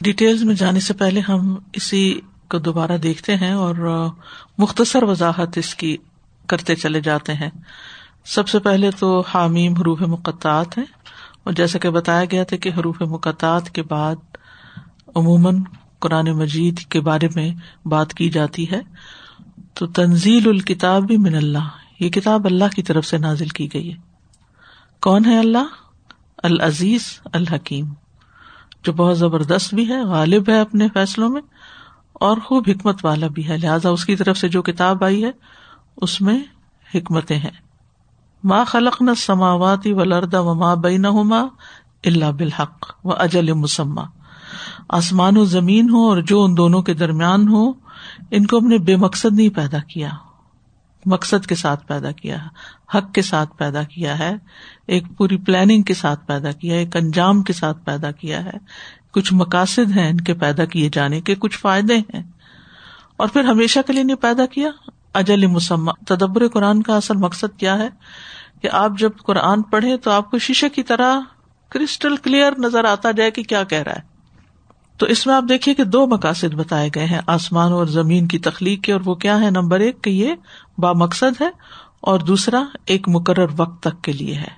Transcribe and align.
Detail 0.00 0.44
میں 0.44 0.54
جانے 0.54 0.80
سے 0.80 0.94
پہلے 0.94 1.20
ہم 1.20 1.54
اسی 1.72 2.20
کو 2.50 2.58
دوبارہ 2.58 2.96
دیکھتے 2.96 3.36
ہیں 3.36 3.52
اور 3.52 4.08
مختصر 4.58 5.02
وضاحت 5.02 5.58
اس 5.58 5.74
کی 5.74 5.96
کرتے 6.46 6.74
چلے 6.74 7.00
جاتے 7.00 7.34
ہیں۔ 7.34 7.50
سب 8.24 8.48
سے 8.48 8.58
پہلے 8.58 8.90
تو 8.90 9.20
حامیم 9.20 9.74
حروف 9.74 10.00
مقطعات 10.00 10.78
ہیں 10.78 10.84
اور 11.44 11.52
جیسا 11.52 11.78
کہ 11.78 11.90
بتایا 11.90 12.24
گیا 12.24 12.44
تھا 12.44 12.56
کہ 12.56 12.70
حروف 12.78 13.00
مقطعات 13.00 13.70
کے 13.70 13.82
بعد 13.82 14.14
عموماً 15.16 15.62
قرآن 15.98 16.26
مجید 16.26 16.78
کے 16.78 17.00
بارے 17.00 17.28
میں 17.34 17.54
بات 17.88 18.14
کی 18.14 18.30
جاتی 18.30 18.70
ہے۔ 18.70 18.80
تو 19.74 19.86
تنزیل 19.86 20.48
الکتاب 20.48 21.02
بھی 21.02 21.16
من 21.16 21.34
اللہ، 21.34 21.68
یہ 22.00 22.08
کتاب 22.08 22.44
اللہ 22.44 22.74
کی 22.76 22.82
طرف 22.82 23.06
سے 23.06 23.18
نازل 23.18 23.48
کی 23.48 23.68
گئی 23.74 23.92
ہے۔ 23.92 23.98
کون 25.00 25.24
ہے 25.24 25.38
اللہ؟ 25.38 25.66
العزیز، 26.42 27.20
الحکیم۔ 27.32 27.86
جو 28.84 28.92
بہت 28.92 29.18
زبردست 29.18 29.74
بھی 29.74 29.88
ہے، 29.88 30.02
غالب 30.02 30.48
ہے 30.48 30.60
اپنے 30.60 30.88
فیصلوں 30.94 31.28
میں، 31.28 31.42
اور 32.12 32.36
خوب 32.36 32.64
حکمت 32.68 33.04
والا 33.04 33.26
بھی 33.26 33.48
ہے۔ 33.48 33.56
لہٰذا 33.56 33.88
اس 33.88 34.04
کی 34.04 34.16
طرف 34.16 34.38
سے 34.38 34.48
جو 34.48 34.62
کتاب 34.62 35.04
آئی 35.04 35.24
ہے، 35.24 35.30
اس 35.96 36.20
میں 36.20 36.38
حکمتیں 36.94 37.36
ہیں۔ 37.36 37.64
ماں 38.44 38.64
خلق 38.64 39.02
نہ 39.02 39.10
سماواتی 39.16 39.92
و 39.92 40.04
لردا 40.04 40.40
و 40.40 40.54
ماں 40.54 40.76
بین 40.76 41.04
اللہ 41.04 42.30
بالحق 42.30 43.06
و 43.06 43.12
اجل 43.12 43.52
مسمہ۔ 43.52 44.00
آسمان 44.88 45.36
و 45.36 45.44
زمین 45.44 45.90
ہو 45.90 46.08
اور 46.08 46.22
جو 46.22 46.44
ان 46.44 46.56
دونوں 46.56 46.82
کے 46.82 46.94
درمیان 46.94 47.48
ہو 47.48 47.72
ان 48.30 48.46
کو 48.46 48.58
ہم 48.58 48.66
نے 48.66 48.78
بے 48.78 48.96
مقصد 48.96 49.32
نہیں 49.32 49.48
پیدا 49.48 49.78
کیا۔ 49.78 50.10
مقصد 51.06 51.46
کے 51.46 51.54
ساتھ 51.54 51.86
پیدا 51.86 52.10
کیا 52.10 52.44
ہے، 52.44 52.48
حق 52.98 53.12
کے 53.12 53.22
ساتھ 53.22 53.56
پیدا 53.56 53.82
کیا 53.82 54.18
ہے، 54.18 54.34
ایک 54.86 55.04
پوری 55.16 55.36
پلاننگ 55.36 55.82
کے 55.82 55.94
ساتھ 55.94 56.26
پیدا 56.26 56.52
کیا 56.52 56.74
ہے، 56.74 56.78
ایک 56.78 56.96
انجام 56.96 57.42
کے 57.42 57.52
ساتھ 57.52 57.84
پیدا 57.84 58.10
کیا 58.10 58.44
ہے۔ 58.44 58.52
کچھ 59.12 59.34
مقاصد 59.34 59.96
ہیں 59.96 60.10
ان 60.10 60.20
کے 60.20 60.34
پیدا 60.34 60.64
کیے 60.64 60.88
جانے 60.92 61.20
کے، 61.20 61.34
کچھ 61.34 61.58
فائدے 61.58 61.98
ہیں۔ 61.98 62.22
اور 63.16 63.28
پھر 63.28 63.44
ہمیشہ 63.44 63.80
کے 63.86 63.92
لیے 63.92 64.02
نہیں 64.02 64.16
پیدا 64.16 64.46
کیا؟ 64.46 64.68
اجل 65.14 65.46
مسمہ 65.46 65.92
تدبر 66.06 66.48
قرآن 66.48 66.82
کا 66.82 66.96
اصل 66.96 67.16
مقصد 67.16 67.58
کیا 67.58 67.78
ہے؟ 67.78 67.88
کہ 68.62 68.68
آپ 68.72 68.90
جب 68.98 69.10
قرآن 69.24 69.62
پڑھے 69.62 69.96
تو 69.96 70.10
آپ 70.10 70.30
کو 70.30 70.38
شیشے 70.38 70.68
کی 70.68 70.82
طرح 70.82 71.20
کرسٹل 71.68 72.16
کلیئر 72.16 72.52
نظر 72.58 72.84
آتا 72.84 73.10
جائے 73.10 73.30
کہ 73.30 73.42
کیا 73.42 73.64
کہہ 73.64 73.82
رہا 73.82 73.92
ہے۔ 73.92 74.13
تو 74.98 75.06
اس 75.06 75.26
میں 75.26 75.34
آپ 75.34 75.44
دیکھیے 75.48 75.74
کہ 75.74 75.84
دو 75.84 76.06
مقاصد 76.06 76.54
بتائے 76.54 76.88
گئے 76.94 77.04
ہیں 77.04 77.20
آسمان 77.26 77.72
اور 77.72 77.86
زمین 77.86 78.26
کی 78.26 78.38
تخلیق 78.38 78.82
کے، 78.82 78.92
اور 78.92 79.00
وہ 79.04 79.14
کیا 79.14 79.40
ہے 79.40 79.50
نمبر 79.50 79.80
ایک 79.80 80.02
کہ 80.02 80.10
یہ 80.10 80.34
با 80.78 80.92
مقصد 80.92 81.40
ہے، 81.40 81.48
اور 82.00 82.20
دوسرا 82.20 82.62
ایک 82.86 83.08
مقرر 83.08 83.46
وقت 83.56 83.82
تک 83.82 84.02
کے 84.02 84.12
لیے 84.12 84.34
ہے۔ 84.34 84.52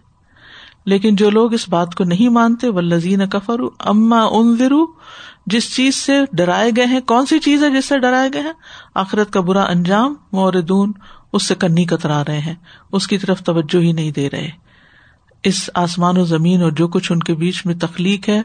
لیکن 0.85 1.17
جو 1.17 1.31
لوگ 1.31 1.55
اس 1.55 1.69
بات 1.69 1.95
کو 1.95 2.05
نہیں 2.05 2.29
مانتے 2.29 2.69
وہ 2.69 2.81
لذین 2.81 3.27
کفر 3.29 3.61
اما 3.79 4.23
ان 4.23 4.57
جس 5.47 5.75
چیز 5.77 5.95
سے 5.95 6.21
ڈرائے 6.33 6.71
گئے 6.77 6.85
ہیں، 6.85 7.01
کون 7.01 7.27
سی 7.27 7.39
چیز 7.39 7.65
ہے 7.65 7.71
جس 7.71 7.85
سے 7.85 7.99
ڈرائے 7.99 8.29
گئے 8.33 8.43
ہیں؟ 8.43 8.53
آخرت 8.95 9.33
کا 9.33 9.41
برا 9.41 9.63
انجام، 9.63 10.15
موردون 10.33 10.93
اس 11.33 11.47
سے 11.47 11.55
کنی 11.55 11.85
کترا 11.85 12.23
رہے 12.25 12.39
ہیں، 12.39 12.55
اس 12.93 13.07
کی 13.07 13.19
طرف 13.19 13.43
توجہ 13.43 13.83
ہی 13.83 13.93
نہیں 13.93 14.11
دے 14.11 14.29
رہے۔ 14.31 14.51
اس 15.45 15.69
آسمان 15.75 16.19
و 16.19 16.25
زمین 16.25 16.63
اور 16.63 16.73
جو 16.73 16.89
کچھ 16.89 17.11
ان 17.13 17.21
کے 17.21 17.35
بیچ 17.35 17.65
میں 17.67 17.75
تخلیق 17.75 18.29
ہے 18.29 18.41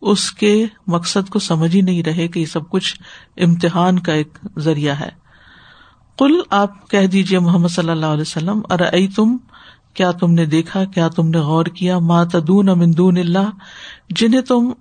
اس 0.00 0.32
کے 0.32 0.66
مقصد 0.86 1.28
کو 1.28 1.38
سمجھ 1.38 1.76
ہی 1.76 1.80
نہیں 1.80 2.02
رہے 2.02 2.28
کہ 2.28 2.40
یہ 2.40 2.46
سب 2.46 2.70
کچھ 2.70 2.94
امتحان 3.36 3.98
کا 3.98 4.12
ایک 4.12 4.38
ذریعہ 4.58 4.94
ہے۔ 5.00 5.08
کل 6.18 6.40
آپ 6.50 6.90
کہہ 6.90 7.06
دیجیے 7.06 7.38
محمد 7.38 7.68
صلی 7.68 7.90
اللہ 7.90 8.06
علیہ 8.06 8.20
وسلم 8.20 8.60
ارے 8.70 9.06
تم 9.16 9.36
کیا 9.94 10.10
تم 10.10 10.32
نے 10.32 10.46
دیکھا، 10.46 10.84
کیا 10.84 11.08
تم 11.08 11.28
نے 11.28 11.38
غور 11.38 11.66
کیا؟ 11.66 11.98
ماتدون 11.98 12.68
امندون 12.68 13.18
اللہ، 13.18 13.50
جنہیں 14.10 14.40
تم 14.40 14.72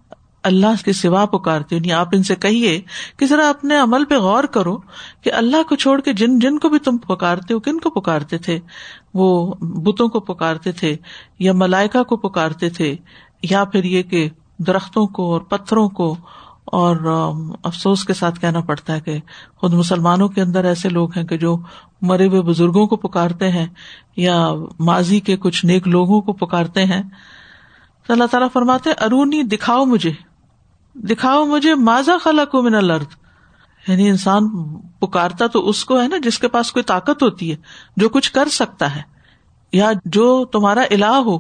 اللہ 0.44 0.83
کے 0.85 0.94
سوا 0.94 1.25
پکارتے 1.25 1.75
یعنی 1.75 1.91
آپ 1.91 2.07
ان 2.11 2.23
سے 2.23 2.35
کہیے 2.35 2.81
کہ 3.17 3.25
ذرا 3.25 3.50
اپنے 3.50 3.77
عمل 3.77 4.05
پہ 4.05 4.16
غور 4.16 4.44
کرو 4.44 4.77
کہ 5.23 5.31
اللہ 5.31 5.63
کو 5.69 5.75
چھوڑ 5.75 6.02
کے 6.02 6.13
جن 6.13 6.39
جن 6.39 6.57
کو 6.59 6.69
بھی 6.69 6.79
تم 6.79 6.97
پکارتے 6.97 7.53
ہو، 7.53 7.59
کن 7.59 7.79
کو 7.79 7.89
پکارتے 7.89 8.38
تھے؟ 8.38 8.59
وہ 9.13 9.53
بتوں 9.62 10.07
کو 10.07 10.19
پکارتے 10.19 10.72
تھے 10.72 10.95
یا 11.39 11.53
ملائکا 11.53 12.03
کو 12.03 12.18
پکارتے 12.18 12.69
تھے 12.69 12.95
یا 13.44 13.63
پھر 13.63 13.84
یہ 13.84 14.03
کہ 14.03 14.29
درختوں 14.59 15.07
کو 15.07 15.33
اور 15.33 15.41
پتھروں 15.41 15.89
کو 15.89 16.16
اور 16.66 16.95
افسوس 17.63 18.03
کے 18.03 18.13
ساتھ 18.13 18.39
کہنا 18.39 18.59
پڑتا 18.59 18.93
ہے 18.93 19.01
کہ 19.01 19.19
خود 19.57 19.73
مسلمانوں 19.73 20.27
کے 20.27 20.41
اندر 20.41 20.66
ایسے 20.66 20.89
لوگ 20.89 21.09
ہیں 21.17 21.23
کہ 21.23 21.38
جو 21.38 21.57
مرے 22.01 22.27
ہوئے 22.27 22.41
بزرگوں 22.41 22.88
کو 22.88 22.95
پکارتے 22.95 23.51
ہیں 23.51 23.67
یا 24.17 24.53
ماضی 24.79 25.19
کے 25.19 25.38
کچھ 25.38 25.65
نیک 25.65 25.88
لوگوں 25.88 26.21
کو 26.21 26.33
پکارتے 26.33 26.85
ہیں۔ 26.85 27.03
تو 28.07 28.13
اللہ 28.13 28.23
تعالیٰ 28.31 28.49
فرماتے 28.53 28.89
ارونی، 29.01 29.44
دکھاؤ 29.44 29.85
مجھے۔ 29.85 30.11
دکھاؤ 30.95 31.45
مجھے 31.45 31.75
ماضا 31.75 32.17
خلا 32.23 32.45
کو 32.45 32.61
من 32.61 32.75
الرد 32.75 33.07
یعنی 33.88 34.09
انسان 34.09 34.65
پکارتا 34.99 35.47
تو 35.47 35.69
اس 35.69 35.85
کو 35.85 36.01
ہے 36.01 36.07
نا، 36.07 36.17
جس 36.17 36.39
کے 36.39 36.47
پاس 36.47 36.71
کوئی 36.71 36.83
طاقت 36.83 37.23
ہوتی 37.23 37.51
ہے، 37.51 37.55
جو 37.97 38.09
کچھ 38.09 38.31
کر 38.31 38.49
سکتا 38.49 38.95
ہے۔ 38.95 39.01
یا 39.73 39.91
جو 40.05 40.45
تمہارا 40.45 40.81
الہ 40.81 41.05
ہو، 41.05 41.38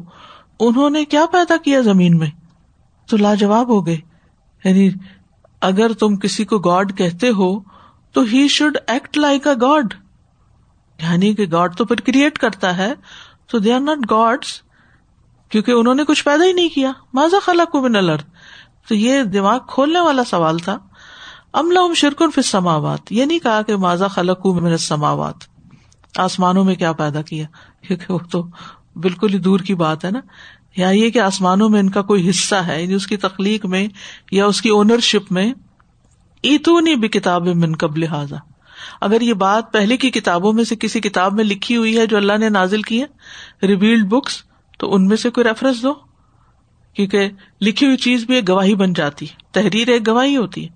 انہوں 0.59 0.89
نے 0.89 1.05
کیا 1.05 1.25
پیدا 1.31 1.57
کیا 1.57 1.81
زمین 1.81 2.17
میں؟ 2.17 2.44
تو 3.07 3.17
لاجواب 3.17 3.67
ہو 3.67 3.85
گئے۔ 3.85 3.97
یعنی 4.63 4.89
اگر 5.61 5.93
تم 5.93 6.15
کسی 6.15 6.45
کو 6.45 6.59
گاڈ 6.59 6.97
کہتے 6.97 7.29
ہو، 7.29 7.59
تو 8.11 8.21
he 8.21 8.47
should 8.47 8.77
act 8.87 9.17
like 9.17 9.47
a 9.47 9.53
God. 9.61 9.93
یعنی 11.01 11.35
کہ 11.35 11.45
گاڈ 11.51 11.75
تو 11.75 11.85
پھر 11.85 11.95
کریٹ 11.95 12.37
کرتا 12.37 12.77
ہے، 12.77 12.93
تو 13.47 13.59
دے 13.59 13.73
آر 13.73 13.79
ناٹ 13.79 14.11
گاڈس 14.11 14.61
کیونکہ 15.49 15.71
انہوں 15.71 15.95
نے 15.95 16.03
کچھ 16.03 16.23
پیدا 16.23 16.45
ہی 16.45 16.53
نہیں 16.53 16.69
کیا۔ 16.69 16.91
ماضا 17.13 17.37
خلا 17.43 17.65
کو 17.65 17.81
من 17.81 17.95
الرد 17.95 18.21
تو 18.87 18.95
یہ 18.95 19.23
دماغ 19.23 19.59
کھولنے 19.67 19.99
والا 19.99 20.23
سوال 20.23 20.57
تھا۔ 20.57 20.77
املا 21.53 21.79
شرکن 21.95 22.31
پھر 22.31 22.41
سماوات 22.41 23.11
یہ 23.11 23.25
نہیں 23.25 23.39
کہا 23.39 23.61
کہ 23.61 23.75
ماضا 23.75 24.07
خلق 24.07 24.45
میں 24.45 24.77
سماوات 24.77 25.35
آسمانوں 26.17 26.63
میں 26.63 26.75
کیا 26.75 26.91
پیدا 26.91 27.21
کیا؟ 27.21 27.45
کیونکہ 27.81 28.13
وہ 28.13 28.19
تو 28.31 28.43
بالکل 28.95 29.33
ہی 29.33 29.39
دور 29.39 29.59
کی 29.59 29.75
بات 29.75 30.05
ہے 30.05 30.11
نا۔ 30.11 30.19
یا 30.77 30.89
یہ 30.89 31.09
کہ 31.09 31.19
آسمانوں 31.19 31.69
میں 31.69 31.79
ان 31.79 31.89
کا 31.89 32.01
کوئی 32.01 32.29
حصہ 32.29 32.55
ہے 32.55 32.81
یعنی 32.81 32.93
اس 32.93 33.07
کی 33.07 33.17
تخلیق 33.17 33.65
میں 33.65 33.87
یا 34.31 34.45
اس 34.45 34.61
کی 34.61 34.69
اونرشپ 34.69 35.31
میں، 35.31 35.53
ایتونی 36.41 36.95
بھی 36.95 37.07
کتاب 37.07 37.47
من 37.47 37.75
قبل 37.75 37.99
لہٰذا 37.99 38.35
اگر 39.01 39.21
یہ 39.21 39.33
بات 39.33 39.71
پہلے 39.73 39.97
کی 39.97 40.11
کتابوں 40.11 40.53
میں 40.53 40.63
سے 40.63 40.75
کسی 40.75 40.99
کتاب 41.01 41.33
میں 41.33 41.43
لکھی 41.43 41.77
ہوئی 41.77 41.97
ہے 41.97 42.05
جو 42.05 42.17
اللہ 42.17 42.37
نے 42.37 42.49
نازل 42.49 42.81
کی 42.81 43.01
ہے 43.01 43.67
ریویلڈ 43.67 44.05
بکس 44.05 44.43
تو 44.79 44.93
ان 44.95 45.07
میں 45.07 45.17
سے 45.17 45.29
کوئی 45.29 45.47
ریفرنس 45.47 45.83
دو۔ 45.83 45.93
کیونکہ 46.93 47.29
لکھی 47.61 47.85
ہوئی 47.85 47.97
چیز 47.97 48.25
بھی 48.25 48.35
ایک 48.35 48.49
گواہی 48.49 48.75
بن 48.75 48.93
جاتی 48.93 49.25
ہے 49.25 49.35
تحریر 49.51 49.87
ایک 49.87 50.07
گواہی 50.07 50.37
ہوتی۔ 50.37 50.63
ہے 50.63 50.69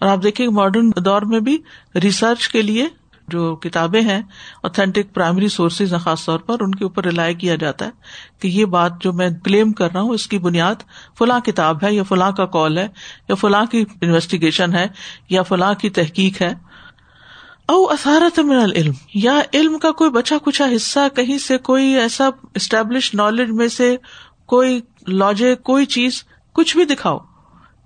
اور 0.00 0.08
آپ 0.08 0.22
دیکھیں 0.22 0.46
ماڈرن 0.48 0.90
دور 1.04 1.22
میں 1.22 1.40
بھی 1.40 1.58
ریسرچ 2.02 2.48
کے 2.48 2.62
لیے 2.62 2.88
جو 3.32 3.54
کتابیں 3.56 4.00
ہیں 4.02 4.20
اوتھینٹک 4.62 5.14
پرائمری 5.14 5.48
سورسز 5.48 5.92
ہیں 5.92 6.00
خاص 6.00 6.24
طور 6.24 6.38
پر، 6.38 6.62
ان 6.62 6.74
کے 6.74 6.84
اوپر 6.84 7.04
رلائی 7.04 7.34
کیا 7.34 7.54
جاتا 7.56 7.86
ہے 7.86 7.90
کہ 8.40 8.48
یہ 8.48 8.64
بات 8.64 9.00
جو 9.00 9.12
میں 9.12 9.28
کلیم 9.44 9.72
کر 9.72 9.92
رہا 9.92 10.00
ہوں، 10.00 10.10
اس 10.10 10.26
کی 10.26 10.38
بنیاد 10.38 10.82
فلاں 11.18 11.40
کتاب 11.40 11.84
ہے 11.84 11.94
یا 11.94 12.02
فلاں 12.02 12.30
کا 12.32 12.46
کال 12.46 12.78
ہے 12.78 12.86
یا 13.28 13.34
فلاں 13.34 13.64
کی 13.66 13.84
انویسٹیگیشن 14.00 14.74
ہے 14.74 14.86
یا 15.28 15.42
فلاں 15.42 15.74
کی 15.74 15.90
تحقیق 15.90 16.42
ہے۔ 16.42 16.52
او 17.68 17.82
اثارت 17.88 18.38
من 18.38 18.56
العلم، 18.56 18.92
یا 19.14 19.40
علم 19.54 19.78
کا 19.78 19.90
کوئی 19.90 20.10
بچا 20.10 20.36
کچا 20.44 20.64
حصہ 20.76 21.08
کہیں 21.16 21.38
سے 21.38 21.58
کوئی 21.58 21.92
ایسا 21.96 22.28
اسٹیبلش 22.54 23.14
نالج 23.14 23.50
میں 23.50 23.68
سے 23.68 23.96
کوئی 24.46 24.80
لاجک 25.08 25.62
کوئی 25.62 25.86
چیز 25.86 26.22
کچھ 26.52 26.76
بھی 26.76 26.84
دکھاؤ۔ 26.84 27.18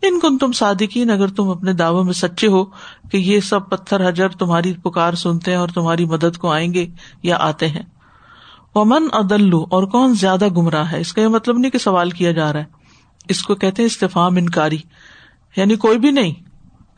ان 0.02 0.20
کو 0.20 0.38
تم 0.38 0.52
صادقین 0.52 1.10
اگر 1.10 1.28
تم 1.28 1.48
اپنے 1.48 1.72
دعووں 1.72 2.04
میں 2.04 2.12
سچے 2.12 2.46
ہو 2.46 2.64
کہ 3.10 3.16
یہ 3.16 3.40
سب 3.40 3.70
پتھر 3.70 4.08
حجر 4.08 4.28
تمہاری 4.28 4.72
پکار 4.72 5.12
سنتے 5.14 5.50
ہیں 5.50 5.58
اور 5.58 5.68
تمہاری 5.68 6.04
مدد 6.04 6.36
کو 6.36 6.50
آئیں 6.52 6.74
گے 6.74 6.86
یا 7.22 7.36
آتے 7.40 7.68
ہیں۔ 7.68 7.82
ومن 8.74 9.08
ادلو 9.12 9.66
اور 9.70 9.82
کون 9.82 10.14
زیادہ 10.14 10.48
گمراہ 10.48 10.92
ہے؟ 10.92 11.00
اس 11.00 11.12
کا 11.12 11.22
یہ 11.22 11.28
مطلب 11.28 11.58
نہیں 11.58 11.70
کہ 11.70 11.78
سوال 11.78 12.10
کیا 12.10 12.32
جا 12.32 12.52
رہا 12.52 12.60
ہے۔ 12.60 12.64
اس 13.28 13.42
کو 13.42 13.54
کہتے 13.54 13.82
ہیں 13.82 13.86
استفام 13.86 14.36
انکاری 14.36 14.78
یعنی 15.56 15.76
کوئی 15.76 15.98
بھی 15.98 16.10
نہیں۔ 16.10 16.34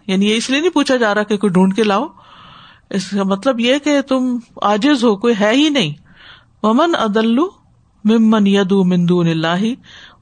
یعنی 0.07 0.31
یہ 0.31 0.37
اس 0.37 0.51
لیے 0.51 0.61
نہیں 0.61 0.71
پوچھا 0.71 0.97
جا 0.97 1.15
رہا 1.15 1.23
کہ 1.23 1.37
کوئی 1.37 1.51
ڈھونڈ 1.51 1.77
کے 1.77 1.83
لاؤ۔ 1.83 2.07
اس 2.91 3.11
کا 3.11 3.23
مطلب 3.23 3.61
یہ 3.61 3.79
کہ 3.85 4.01
تم 4.01 4.39
آجز 4.63 5.05
ہو، 5.05 5.17
کوئی 5.17 5.35
ہے 5.41 5.53
ہی 5.55 5.69
نہیں۔ 5.69 5.95
ومن 6.63 6.95
ادلو 6.95 7.51
ممن 8.05 8.47
یدو 8.47 8.85
مندون 8.85 9.29
اللہ 9.29 9.65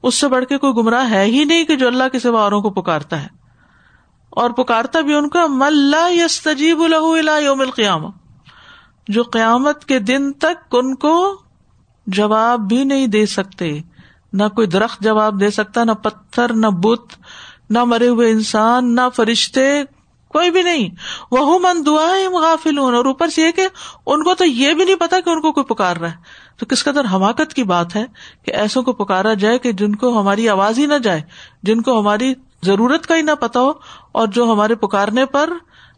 اس 0.03 0.15
سے 0.15 0.27
بڑھ 0.27 0.45
کے 0.45 0.57
کوئی 0.57 0.73
گمراہ 0.73 1.09
ہے 1.09 1.23
ہی 1.23 1.43
نہیں 1.43 1.65
کہ 1.65 1.75
جو 1.75 1.87
اللہ 1.87 2.03
کے 2.11 2.19
سوا 2.19 2.41
اوروں 2.41 2.61
کو 2.61 2.69
پکارتا 2.69 3.21
ہے۔ 3.21 3.27
اور 4.29 4.49
پکارتا 4.49 5.01
بھی 5.01 5.13
ان 5.13 5.29
کو 5.29 5.47
ملا 5.47 6.07
یس 6.11 6.41
تجیب 6.41 6.81
الہ 6.81 7.41
یوم 7.41 7.61
القیام 7.61 8.05
جو 9.07 9.23
قیامت 9.23 9.85
کے 9.85 9.99
دن 9.99 10.33
تک 10.33 10.75
ان 10.75 10.95
کو 10.95 11.41
جواب 12.07 12.59
بھی 12.59 12.83
نہیں 12.83 13.07
دے 13.07 13.25
سکتے۔ 13.25 13.79
نہ 14.33 14.43
کوئی 14.55 14.67
درخت 14.67 15.01
جواب 15.01 15.39
دے 15.39 15.49
سکتا، 15.49 15.83
نہ 15.83 15.91
پتھر، 15.91 16.53
نہ 16.53 16.67
بت، 16.67 17.13
نہ 17.69 17.83
مرے 17.83 18.07
ہوئے 18.07 18.31
انسان، 18.31 18.95
نہ 18.95 19.01
فرشتے 19.15 19.83
کوئی 20.37 20.51
بھی 20.51 20.63
نہیں۔ 20.63 20.89
وہ 21.31 21.59
من 21.59 21.85
دعائیں 21.85 22.29
غافل 22.29 22.77
اور 22.77 23.05
اوپر 23.05 23.29
سے 23.29 23.41
یہ 23.41 23.51
کہ 23.51 23.67
ان 24.05 24.23
کو 24.23 24.33
تو 24.33 24.45
یہ 24.45 24.73
بھی 24.73 24.85
نہیں 24.85 24.95
پتا 24.95 25.19
کہ 25.19 25.29
ان 25.29 25.41
کو 25.41 25.51
کوئی 25.51 25.65
پکار 25.65 25.97
رہا 25.97 26.09
ہے۔ 26.09 26.35
تو 26.57 26.65
کس 26.65 26.83
قدر 26.83 27.05
حماقت 27.13 27.53
کی 27.53 27.63
بات 27.63 27.95
ہے 27.95 28.05
کہ 28.45 28.51
ایسوں 28.51 28.83
کو 28.83 28.93
پکارا 28.93 29.33
جائے 29.33 29.57
کہ 29.57 29.71
جن 29.71 29.95
کو 29.95 30.19
ہماری 30.19 30.49
آواز 30.49 30.79
ہی 30.79 30.85
نہ 30.85 30.97
جائے، 31.03 31.21
جن 31.63 31.81
کو 31.81 31.99
ہماری 31.99 32.33
ضرورت 32.63 33.07
کا 33.07 33.15
ہی 33.15 33.21
نہ 33.21 33.31
پتا 33.39 33.59
ہو، 33.59 33.71
اور 34.11 34.27
جو 34.27 34.51
ہمارے 34.51 34.75
پکارنے 34.75 35.25
پر 35.25 35.49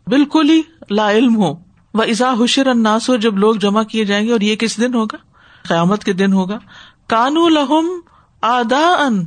بالکل 0.07 0.49
ہی 0.49 0.61
لا 0.89 1.11
علم 1.11 1.35
ہو۔ 1.35 1.53
وہ 1.93 2.03
ازا 2.03 2.33
حشر 2.39 2.67
اناس 2.67 3.09
ہو 3.09 3.15
جب 3.15 3.37
لوگ 3.37 3.55
جمع 3.55 3.83
کیے 3.83 4.05
جائیں 4.05 4.25
گے، 4.27 4.31
اور 4.31 4.41
یہ 4.41 4.55
کس 4.55 4.77
دن 4.77 4.93
ہوگا؟ 4.93 5.17
قیامت 5.67 6.03
کے 6.03 6.13
دن 6.13 6.33
ہوگا۔ 6.33 6.59
کانو 7.07 7.47
لہم 7.49 7.89
آدا 8.41 8.85
ان 9.05 9.23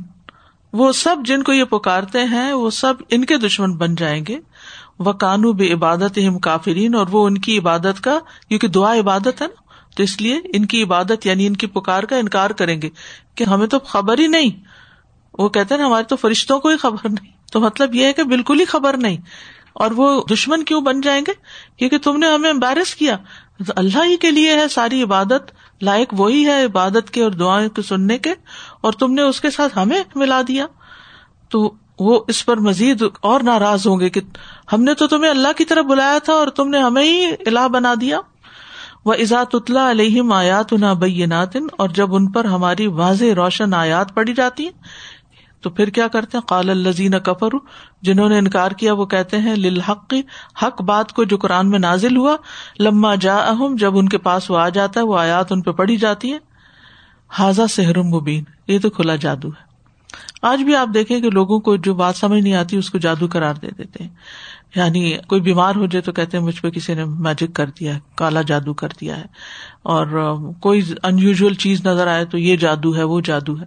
وہ 0.73 0.91
سب 0.91 1.15
جن 1.25 1.43
کو 1.43 1.53
یہ 1.53 1.63
پکارتے 1.63 2.23
ہیں، 2.23 2.53
وہ 2.53 2.69
سب 2.69 2.93
ان 3.09 3.25
کے 3.25 3.37
دشمن 3.37 3.75
بن 3.77 3.95
جائیں 3.95 4.23
گے۔ 4.27 4.39
وہ 4.99 5.13
کانو 5.13 5.53
بے 5.53 5.73
عبادت 5.73 6.19
کافرین، 6.41 6.95
اور 6.95 7.07
وہ 7.11 7.25
ان 7.25 7.37
کی 7.37 7.57
عبادت 7.57 8.03
کا، 8.03 8.19
کیونکہ 8.49 8.67
دعا 8.67 8.99
عبادت 8.99 9.41
ہے 9.41 9.47
نا، 9.47 9.61
تو 9.97 10.03
اس 10.03 10.21
لیے 10.21 10.39
ان 10.53 10.65
کی 10.65 10.83
عبادت 10.83 11.25
یعنی 11.25 11.47
ان 11.47 11.55
کی 11.55 11.67
پکار 11.67 12.03
کا 12.03 12.15
انکار 12.15 12.49
کریں 12.49 12.81
گے 12.81 12.89
کہ 13.35 13.43
ہمیں 13.43 13.67
تو 13.67 13.79
خبر 13.79 14.19
ہی 14.19 14.27
نہیں۔ 14.27 14.49
وہ 15.37 15.49
کہتے 15.49 15.77
نا، 15.77 15.85
ہمارے 15.85 16.03
تو 16.03 16.15
فرشتوں 16.15 16.59
کو 16.59 16.69
ہی 16.69 16.77
خبر 16.77 17.09
نہیں۔ 17.09 17.31
تو 17.51 17.59
مطلب 17.59 17.95
یہ 17.95 18.05
ہے 18.05 18.13
کہ 18.13 18.23
بالکل 18.23 18.59
ہی 18.59 18.65
خبر 18.65 18.97
نہیں۔ 18.97 19.17
اور 19.73 19.91
وہ 19.91 20.23
دشمن 20.31 20.63
کیوں 20.63 20.81
بن 20.81 21.01
جائیں 21.01 21.21
گے؟ 21.27 21.31
کیونکہ 21.77 21.97
تم 21.97 22.17
نے 22.17 22.27
ہمیں 22.27 22.49
امبیرس 22.49 22.95
کیا۔ 22.95 23.17
اللہ 23.75 24.05
ہی 24.05 24.17
کے 24.17 24.31
لیے 24.31 24.53
ہے 24.53 24.67
ساری 24.67 25.03
عبادت، 25.03 25.51
لائق 25.81 26.09
وہی 26.11 26.45
ہے 26.45 26.65
عبادت 26.65 27.11
کے 27.11 27.23
اور 27.23 27.31
دعائیں 27.31 27.69
کے 27.69 27.81
سننے 27.81 28.17
کے، 28.17 28.33
اور 28.81 28.93
تم 28.93 29.13
نے 29.13 29.21
اس 29.21 29.41
کے 29.41 29.49
ساتھ 29.49 29.77
ہمیں 29.77 30.03
ملا 30.15 30.41
دیا۔ 30.47 30.65
تو 31.49 31.73
وہ 32.03 32.19
اس 32.27 32.45
پر 32.45 32.57
مزید 32.57 33.03
اور 33.21 33.41
ناراض 33.41 33.87
ہوں 33.87 33.99
گے 33.99 34.09
کہ 34.09 34.21
ہم 34.73 34.83
نے 34.83 34.93
تو 34.93 35.07
تمہیں 35.07 35.31
اللہ 35.31 35.57
کی 35.57 35.65
طرف 35.65 35.85
بلایا 35.85 36.17
تھا 36.23 36.33
اور 36.33 36.47
تم 36.47 36.69
نے 36.69 36.79
ہمیں 36.79 37.03
ہی 37.03 37.25
الہ 37.45 37.67
بنا 37.67 37.93
دیا۔ 38.01 38.19
وہ 39.05 39.13
ازات 39.13 39.55
اطلاع 39.55 39.91
علیہم 39.91 40.31
آیات 40.31 40.73
نہ 40.73 40.93
بیناتن 40.99 41.67
اور 41.77 41.89
جب 41.89 42.15
ان 42.15 42.31
پر 42.31 42.45
ہماری 42.45 42.87
واضح 42.87 43.33
روشن 43.35 43.73
آیات 43.73 44.13
پڑی 44.13 44.33
جاتی 44.33 44.63
ہیں، 44.63 44.71
تو 45.61 45.69
پھر 45.69 45.89
کیا 45.89 46.07
کرتے 46.07 46.37
ہیں؟ 46.37 46.47
قال 46.47 46.69
الزین 46.69 47.19
کفر 47.19 47.55
جنہوں 48.01 48.29
نے 48.29 48.37
انکار 48.37 48.71
کیا، 48.71 48.93
وہ 48.93 49.05
کہتے 49.05 49.37
ہیں، 49.37 49.55
للحق، 49.55 50.13
حق 50.63 50.81
بات 50.81 51.13
کو 51.13 51.23
جو 51.23 51.37
قرآن 51.37 51.69
میں 51.69 51.79
نازل 51.79 52.17
ہوا، 52.17 52.35
لما 52.79 53.15
جا 53.15 53.37
اہم 53.37 53.75
جب 53.79 53.97
ان 53.97 54.09
کے 54.09 54.17
پاس 54.17 54.51
وہ 54.51 54.57
آ 54.57 54.69
جاتا 54.69 54.99
ہے، 54.99 55.05
وہ 55.05 55.19
آیات 55.19 55.51
ان 55.51 55.61
پہ 55.61 55.71
پڑھی 55.71 55.97
جاتی 55.97 56.33
ہے 56.33 56.37
حاضہ 57.31 57.67
سحر 57.69 58.01
مبین 58.01 58.43
یہ 58.67 58.79
تو 58.79 58.89
کھلا 58.89 59.15
جادو 59.15 59.49
ہے۔ 59.49 59.72
آج 60.43 60.61
بھی 60.61 60.75
آپ 60.75 60.87
دیکھیں 60.93 61.21
کہ 61.21 61.29
لوگوں 61.29 61.59
کو 61.59 61.75
جو 61.75 61.93
بات 61.93 62.15
سمجھ 62.15 62.43
نہیں 62.43 62.53
آتی، 62.53 62.77
اس 62.77 62.89
کو 62.89 62.97
جادو 62.97 63.27
قرار 63.31 63.55
دے 63.55 63.67
دیتے 63.77 64.03
ہیں۔ 64.03 64.11
یعنی 64.75 65.17
کوئی 65.27 65.41
بیمار 65.41 65.75
ہو 65.75 65.85
جائے 65.85 66.01
تو 66.01 66.11
کہتے 66.11 66.37
ہیں، 66.37 66.43
مجھ 66.43 66.61
پہ 66.61 66.69
کسی 66.69 66.93
نے 66.93 67.05
میجک 67.05 67.55
کر 67.55 67.65
دیا 67.79 67.95
ہے، 67.95 67.99
کالا 68.15 68.41
جادو 68.41 68.73
کر 68.73 68.87
دیا 69.01 69.17
ہے۔ 69.17 69.25
اور 69.83 70.35
کوئی 70.53 70.81
انیوژل 71.03 71.53
چیز 71.53 71.85
نظر 71.85 72.07
آئے 72.07 72.25
تو 72.25 72.37
یہ 72.37 72.55
جادو 72.55 72.95
ہے، 72.95 73.03
وہ 73.03 73.21
جادو 73.21 73.61
ہے۔ 73.61 73.65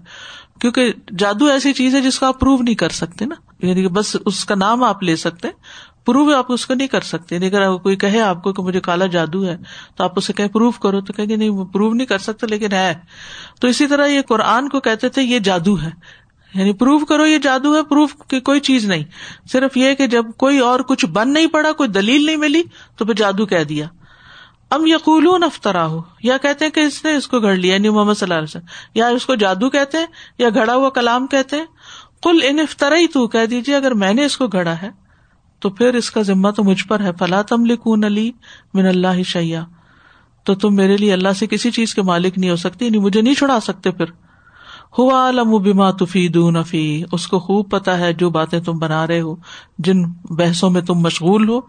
کیونکہ 0.60 0.92
جادو 1.18 1.46
ایسی 1.46 1.72
چیز 1.72 1.94
ہے 1.94 2.00
جس 2.00 2.18
کو 2.18 2.26
آپ 2.26 2.40
پروو 2.40 2.62
نہیں 2.62 2.74
کر 2.74 2.88
سکتے 2.88 3.24
نا۔ 3.24 3.66
یعنی 3.66 3.82
کہ 3.82 3.88
بس 3.88 4.16
اس 4.26 4.44
کا 4.44 4.54
نام 4.54 4.84
آپ 4.84 5.02
لے 5.02 5.16
سکتے 5.16 5.48
پروو 6.04 6.34
آپ 6.34 6.52
اس 6.52 6.66
کو 6.66 6.74
نہیں 6.74 6.88
کر 6.88 7.00
سکتے۔ 7.00 7.34
یعنی 7.34 7.46
اگر 7.46 7.76
کوئی 7.76 7.96
کہے 7.96 8.20
آپ 8.20 8.42
کو 8.42 8.52
کہ 8.52 8.62
مجھے 8.62 8.80
کالا 8.80 9.06
جادو 9.06 9.46
ہے، 9.46 9.56
تو 9.96 10.04
آپ 10.04 10.12
اسے 10.16 10.32
کہ 10.32 10.48
پروف 10.48 10.78
کرو، 10.78 11.00
تو 11.00 11.12
کہ 11.12 11.36
نہیں 11.36 11.64
پروو 11.64 11.94
نہیں 11.94 12.06
کر 12.06 12.18
سکتے 12.18 12.46
لیکن 12.46 12.72
ہے۔ 12.72 12.94
تو 13.60 13.68
اسی 13.68 13.86
طرح 13.86 14.06
یہ 14.06 14.20
قرآن 14.28 14.68
کو 14.68 14.80
کہتے 14.80 15.08
تھے، 15.08 15.22
یہ 15.22 15.38
جادو 15.38 15.80
ہے۔ 15.80 15.90
یعنی 16.56 16.72
پروف 16.72 17.02
کرو 17.08 17.26
یہ 17.26 17.38
جادو 17.38 17.76
ہے، 17.76 17.82
پروف 17.82 18.14
کی 18.28 18.40
کوئی 18.40 18.60
چیز 18.60 18.84
نہیں۔ 18.84 19.04
صرف 19.52 19.76
یہ 19.76 19.94
کہ 19.94 20.06
جب 20.06 20.24
کوئی 20.36 20.58
اور 20.58 20.80
کچھ 20.80 21.06
بن 21.06 21.32
نہیں 21.32 21.46
پڑا، 21.46 21.72
کوئی 21.72 21.88
دلیل 21.88 22.26
نہیں 22.26 22.36
ملی، 22.36 22.62
تو 22.96 23.04
پھر 23.04 23.14
جادو 23.14 23.46
کہہ 23.46 23.64
دیا۔ 23.64 23.86
ام 24.70 24.86
یقول 24.86 25.42
افطرا 25.42 25.86
ہو 25.86 26.02
یا 26.22 26.36
کہتے 26.36 26.64
ہیں 26.64 26.72
کہ 26.72 26.80
اس 26.80 27.04
نے 27.04 27.14
اس 27.14 27.28
کو 27.28 27.40
گھڑ 27.40 27.54
لیا 27.54 27.74
یعنی 27.74 27.88
محمد 27.88 28.14
صلی 28.14 28.24
اللہ 28.24 28.34
علیہ 28.34 28.48
وسلم۔ 28.48 28.64
یا 28.94 29.06
اس 29.06 29.26
کو 29.26 29.34
جادو 29.34 29.70
کہتے 29.70 29.98
ہیں، 29.98 30.06
یا 30.38 30.48
گھڑا 30.48 30.74
ہوا 30.74 30.90
کلام 30.90 31.26
کہتے 31.26 31.56
ہیں۔ 31.56 31.64
کل 32.22 32.38
ان 32.42 32.58
افطرا 32.58 32.96
ہی 32.96 33.06
تو 33.06 33.28
کہہ 33.28 33.46
دیجیے 33.46 33.76
اگر 33.76 33.94
میں 33.94 34.14
نے 34.14 34.24
اس 34.24 34.36
کو 34.36 34.46
گھڑا 34.46 34.82
ہے، 34.82 34.90
تو 35.60 35.70
پھر 35.70 35.94
اس 35.94 36.10
کا 36.10 36.22
ذمہ 36.22 36.50
تو 36.50 36.64
مجھ 36.64 36.84
پر 36.86 37.00
ہے۔ 37.00 37.10
فلا 37.18 37.42
تم 37.42 37.64
لکون 37.64 38.04
علی 38.04 38.32
من 38.74 38.86
اللہ 38.86 39.22
شیا 39.22 39.64
تو 40.44 40.54
تم 40.54 40.74
میرے 40.74 40.96
لیے 40.96 41.12
اللہ 41.12 41.32
سے 41.36 41.46
کسی 41.46 41.70
چیز 41.70 41.94
کے 41.94 42.02
مالک 42.02 42.38
نہیں 42.38 42.50
ہو 42.50 42.56
سکتی 42.56 42.84
یعنی 42.84 42.98
مجھے 42.98 43.20
نہیں 43.20 43.34
چھڑا 43.34 43.60
سکتے 43.60 43.90
پھر۔ 43.90 44.25
ہوا 44.98 45.14
عالم 45.24 45.56
بیما 45.58 45.90
تفی 45.90 46.28
دون 46.28 46.56
افی 46.56 47.02
اس 47.12 47.26
کو 47.28 47.38
خوب 47.38 47.70
پتا 47.70 47.98
ہے 47.98 48.12
جو 48.12 48.30
باتیں 48.30 48.60
تم 48.60 48.78
بنا 48.78 49.06
رہے 49.06 49.20
ہو، 49.20 49.36
جن 49.78 50.02
بحثوں 50.30 50.70
میں 50.70 50.80
تم 50.80 50.94
مشغول 50.94 51.48
ہو، 51.48 51.60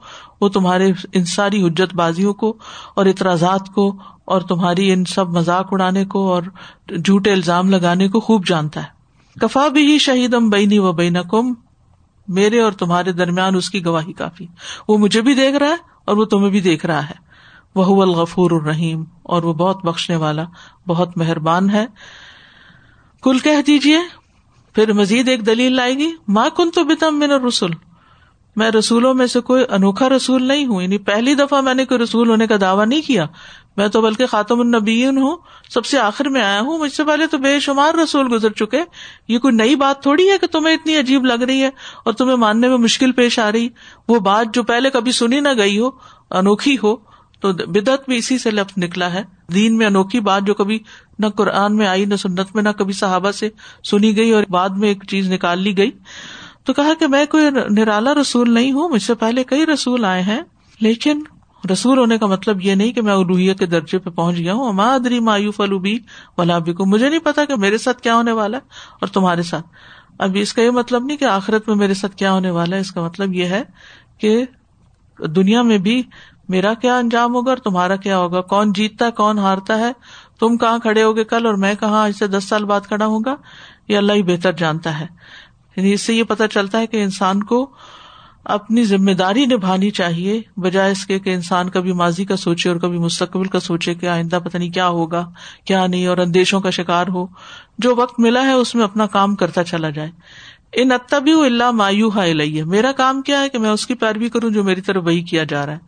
وہ 0.41 0.49
تمہارے 0.49 0.91
ان 1.13 1.25
ساری 1.25 1.63
حجت 1.63 1.95
بازیوں 1.95 2.33
کو 2.33 2.57
اور 2.95 3.05
اعتراضات 3.05 3.67
کو 3.75 3.95
اور 4.25 4.41
تمہاری 4.41 4.91
ان 4.91 5.05
سب 5.05 5.29
مذاق 5.29 5.67
اڑانے 5.71 6.05
کو 6.05 6.33
اور 6.33 6.43
جھوٹے 6.87 7.31
الزام 7.31 7.69
لگانے 7.69 8.07
کو 8.07 8.19
خوب 8.19 8.47
جانتا 8.47 8.83
ہے۔ 8.83 8.95
کفا 9.39 9.67
بھی 9.67 9.91
ہی 9.91 9.97
شہید 9.99 10.33
ام 10.33 10.49
بینی 10.49 10.79
و 10.79 10.91
بین 10.91 11.17
کم 11.31 11.53
میرے 12.27 12.61
اور 12.61 12.71
تمہارے 12.71 13.11
درمیان 13.11 13.55
اس 13.55 13.69
کی 13.69 13.85
گواہی 13.85 14.13
کافی۔ 14.13 14.45
وہ 14.87 14.97
مجھے 14.97 15.21
بھی 15.21 15.33
دیکھ 15.33 15.55
رہا 15.55 15.67
ہے 15.67 15.77
اور 16.05 16.17
وہ 16.17 16.25
تمہیں 16.25 16.49
بھی 16.49 16.61
دیکھ 16.61 16.85
رہا 16.85 17.09
ہے۔ 17.09 17.27
وہ 17.75 18.01
الغفور 18.01 18.51
الرحیم، 18.51 19.03
اور 19.23 19.43
وہ 19.43 19.53
بہت 19.53 19.85
بخشنے 19.85 20.15
والا، 20.15 20.43
بہت 20.87 21.17
مہربان 21.17 21.69
ہے۔ 21.69 21.85
کل 23.23 23.39
کہہ 23.39 23.61
دیجیے 23.67 23.99
پھر 24.75 24.93
مزید 24.93 25.29
ایک 25.29 25.45
دلیل 25.45 25.75
لائے 25.75 25.93
گی 25.93 26.11
ماں 26.27 26.49
کن 26.49 26.71
تو 26.71 26.83
بتم 26.83 27.19
من 27.19 27.31
رسول 27.31 27.71
میں 28.55 28.71
رسولوں 28.71 29.13
میں 29.13 29.27
سے 29.27 29.39
کوئی 29.39 29.63
انوکھا 29.69 30.09
رسول 30.09 30.43
نہیں 30.43 30.65
ہوں 30.65 30.81
یعنی 30.81 30.97
پہلی 30.97 31.35
دفعہ 31.35 31.61
میں 31.61 31.73
نے 31.73 31.85
کوئی 31.85 31.99
رسول 31.99 32.29
ہونے 32.29 32.47
کا 32.47 32.55
دعویٰ 32.61 32.85
نہیں 32.85 33.01
کیا۔ 33.01 33.25
میں 33.77 33.87
تو 33.87 34.01
بلکہ 34.01 34.25
خاتم 34.25 34.59
النبیین 34.59 35.17
ہوں، 35.17 35.37
سب 35.69 35.85
سے 35.85 35.99
آخر 35.99 36.29
میں 36.29 36.41
آیا 36.41 36.61
ہوں، 36.61 36.77
مجھ 36.77 36.93
سے 36.93 37.03
پہلے 37.03 37.27
تو 37.27 37.37
بے 37.37 37.59
شمار 37.59 37.93
رسول 37.93 38.27
گزر 38.31 38.51
چکے۔ 38.51 38.83
یہ 39.27 39.39
کوئی 39.39 39.55
نئی 39.55 39.75
بات 39.75 40.01
تھوڑی 40.01 40.29
ہے 40.29 40.37
کہ 40.37 40.47
تمہیں 40.47 40.75
اتنی 40.75 40.97
عجیب 40.97 41.25
لگ 41.25 41.43
رہی 41.43 41.63
ہے 41.63 41.69
اور 42.05 42.13
تمہیں 42.13 42.35
ماننے 42.35 42.67
میں 42.67 42.77
مشکل 42.77 43.11
پیش 43.11 43.39
آ 43.39 43.51
رہی۔ 43.51 43.69
وہ 44.07 44.19
بات 44.19 44.45
جو 44.53 44.63
پہلے 44.63 44.89
کبھی 44.89 45.11
سنی 45.11 45.39
نہ 45.39 45.49
گئی 45.57 45.79
ہو، 45.79 45.89
انوکھی 46.31 46.77
ہو 46.83 46.95
تو 47.39 47.53
بدعت 47.53 47.99
بھی 48.07 48.17
اسی 48.17 48.37
سے 48.37 48.51
لفظ 48.51 48.73
نکلا 48.77 49.13
ہے۔ 49.13 49.23
دین 49.53 49.77
میں 49.77 49.85
انوکھی 49.85 50.19
بات 50.19 50.43
جو 50.43 50.53
کبھی 50.53 50.79
نہ 51.19 51.27
قرآن 51.27 51.75
میں 51.75 51.87
آئی، 51.87 52.05
نہ 52.05 52.15
سنت 52.15 52.55
میں، 52.55 52.63
نہ 52.63 52.69
کبھی 52.69 52.93
صحابہ 52.93 53.31
سے 53.31 53.49
سنی 53.83 54.17
گئی 54.17 54.31
اور 54.31 54.43
بعد 54.49 54.69
میں 54.69 54.87
ایک 54.87 55.03
چیز 55.07 55.31
نکال 55.31 55.61
لی 55.61 55.77
گئی۔ 55.77 55.91
تو 56.63 56.73
کہا 56.73 56.93
کہ 56.99 57.07
میں 57.07 57.25
کوئی 57.25 57.49
نرالا 57.69 58.13
رسول 58.13 58.53
نہیں 58.53 58.71
ہوں، 58.71 58.89
مجھ 58.89 59.03
سے 59.03 59.15
پہلے 59.15 59.43
کئی 59.43 59.65
رسول 59.65 60.05
آئے 60.05 60.21
ہیں، 60.21 60.41
لیکن 60.79 61.21
رسول 61.71 61.97
ہونے 61.97 62.17
کا 62.17 62.25
مطلب 62.25 62.61
یہ 62.61 62.75
نہیں 62.75 62.91
کہ 62.93 63.01
میں 63.01 63.13
الوحیت 63.13 63.59
کے 63.59 63.65
درجے 63.65 63.99
پہ 63.99 64.09
پہنچ 64.09 64.37
گیا 64.37 64.53
ہوں۔ 64.53 64.67
اما 64.69 64.93
ادری 64.93 65.19
مایوف 65.19 65.61
الوبی 65.61 65.99
ولا 66.37 66.59
کو 66.59 66.85
مجھے 66.85 67.09
نہیں 67.09 67.19
پتا 67.19 67.45
کہ 67.45 67.55
میرے 67.55 67.77
ساتھ 67.77 68.01
کیا 68.01 68.15
ہونے 68.15 68.31
والا 68.31 68.57
ہے 68.57 68.67
اور 69.01 69.07
تمہارے 69.07 69.43
ساتھ۔ 69.43 69.67
اب 70.19 70.37
اس 70.39 70.53
کا 70.53 70.61
یہ 70.61 70.71
مطلب 70.71 71.05
نہیں 71.05 71.17
کہ 71.17 71.25
آخرت 71.25 71.67
میں 71.67 71.75
میرے 71.75 71.93
ساتھ 71.93 72.15
کیا 72.15 72.31
ہونے 72.31 72.49
والا 72.49 72.75
ہے، 72.75 72.81
اس 72.81 72.91
کا 72.91 73.01
مطلب 73.01 73.33
یہ 73.33 73.45
ہے 73.45 73.63
کہ 74.17 74.45
دنیا 75.27 75.61
میں 75.61 75.77
بھی 75.77 76.03
میرا 76.47 76.73
کیا 76.73 76.97
انجام 76.97 77.35
ہوگا 77.35 77.49
اور 77.49 77.57
تمہارا 77.57 77.95
کیا 77.95 78.17
ہوگا؟ 78.17 78.41
کون 78.41 78.73
جیتتا 78.73 79.05
ہے، 79.05 79.11
کون 79.11 79.39
ہارتا 79.39 79.77
ہے؟ 79.79 79.91
تم 80.39 80.57
کہاں 80.57 80.79
کھڑے 80.79 81.03
ہوگے 81.03 81.23
کل 81.23 81.45
اور 81.45 81.53
میں 81.53 81.73
کہاں 81.79 82.11
سے 82.19 82.27
دس 82.27 82.43
سال 82.43 82.65
بعد 82.65 82.81
کھڑا 82.81 83.05
ہوں 83.05 83.19
گا؟ 83.25 83.35
یہ 83.87 83.97
اللہ 83.97 84.13
ہی 84.13 84.23
بہتر 84.23 84.51
جانتا 84.51 84.99
ہے۔ 84.99 85.07
یعنی 85.75 85.93
اس 85.93 86.01
سے 86.01 86.13
یہ 86.13 86.23
پتا 86.23 86.47
چلتا 86.47 86.79
ہے 86.79 86.87
کہ 86.87 87.03
انسان 87.03 87.43
کو 87.43 87.71
اپنی 88.43 88.83
ذمہ 88.83 89.11
داری 89.11 89.45
نبھانی 89.45 89.91
چاہیے، 89.91 90.41
بجائے 90.57 90.91
اس 90.91 91.05
کے 91.05 91.19
کہ 91.19 91.33
انسان 91.33 91.69
کبھی 91.69 91.91
ماضی 91.91 92.25
کا 92.25 92.35
سوچے 92.35 92.69
اور 92.69 92.77
کبھی 92.77 92.97
مستقبل 92.97 93.47
کا 93.47 93.59
سوچے 93.59 93.93
کہ 93.93 94.05
آئندہ 94.05 94.39
پتہ 94.43 94.57
نہیں 94.57 94.69
کیا 94.69 94.87
ہوگا، 94.87 95.31
کیا 95.65 95.87
نہیں، 95.87 96.07
اور 96.07 96.17
اندیشوں 96.17 96.61
کا 96.61 96.69
شکار 96.69 97.07
ہو۔ 97.07 97.27
جو 97.77 97.95
وقت 97.95 98.19
ملا 98.19 98.41
ہے، 98.41 98.51
اس 98.51 98.75
میں 98.75 98.83
اپنا 98.83 99.05
کام 99.05 99.35
کرتا 99.35 99.63
چلا 99.63 99.89
جائے۔ 99.89 100.11
ان 100.73 100.91
اتبی 100.91 101.31
اللہ 101.31 101.71
مایو 101.71 102.09
ہا 102.09 102.23
میرا 102.65 102.91
کام 102.91 103.21
کیا 103.21 103.41
ہے 103.41 103.49
کہ 103.49 103.59
میں 103.59 103.69
اس 103.69 103.87
کی 103.87 103.93
پیروی 103.93 104.29
کروں 104.29 104.49
جو 104.49 104.63
میری 104.63 104.81
طرف 104.81 105.03
وہی 105.05 105.21
کیا 105.21 105.43
جا 105.43 105.65
رہا 105.65 105.73
ہے؟ 105.73 105.79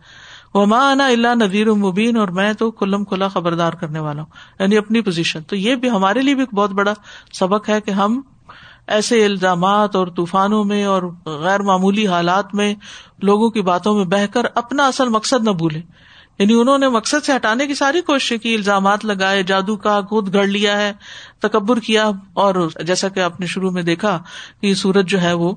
وہ 0.53 0.65
ماں 0.65 0.91
اللہ 0.91 1.35
نذیر 1.35 1.73
مبین 1.73 2.17
اور 2.17 2.27
میں 2.27 2.53
تو 2.53 2.71
کلم 2.71 3.03
کھلا 3.03 3.27
خبردار 3.27 3.73
کرنے 3.73 3.99
والا 3.99 4.21
ہوں۔ 4.21 4.29
یعنی 4.59 4.77
اپنی 4.77 5.01
پوزیشن 5.01 5.43
تو 5.43 5.55
یہ 5.55 5.75
بھی 5.75 5.89
ہمارے 5.89 6.21
لیے 6.21 6.35
بھی 6.35 6.55
بہت 6.55 6.69
بڑا 6.69 6.93
سبق 7.33 7.69
ہے 7.69 7.81
کہ 7.81 7.91
ہم 7.91 8.21
ایسے 8.87 9.25
الزامات 9.25 9.95
اور 9.95 10.07
طوفانوں 10.07 10.63
میں 10.63 10.83
اور 10.83 11.03
غیر 11.25 11.59
معمولی 11.59 12.07
حالات 12.07 12.55
میں 12.55 12.75
لوگوں 13.21 13.49
کی 13.49 13.61
باتوں 13.61 13.95
میں 13.95 14.05
بہ 14.05 14.33
کر 14.33 14.41
اپنا 14.55 14.87
اصل 14.87 15.09
مقصد 15.09 15.43
نہ 15.43 15.51
بھولے 15.51 15.81
یعنی 16.39 16.53
انہوں 16.53 16.77
نے 16.77 16.87
مقصد 16.87 17.25
سے 17.25 17.35
ہٹانے 17.35 17.67
کی 17.67 17.73
ساری 17.73 18.01
کوشش 18.01 18.33
کی، 18.43 18.55
الزامات 18.55 19.05
لگائے، 19.05 19.43
جادو 19.43 19.77
کا 19.77 20.01
خود 20.01 20.33
گڑ 20.33 20.47
لیا 20.47 20.81
ہے، 20.81 20.93
تکبر 21.39 21.79
کیا 21.79 22.11
اور 22.33 22.69
جیسا 22.83 23.07
کہ 23.07 23.19
آپ 23.19 23.39
نے 23.39 23.45
شروع 23.45 23.71
میں 23.71 23.83
دیکھا 23.83 24.19
کہ 24.61 24.67
یہ 24.67 24.73
سورج 24.73 25.07
جو 25.07 25.21
ہے 25.21 25.33
وہ 25.33 25.53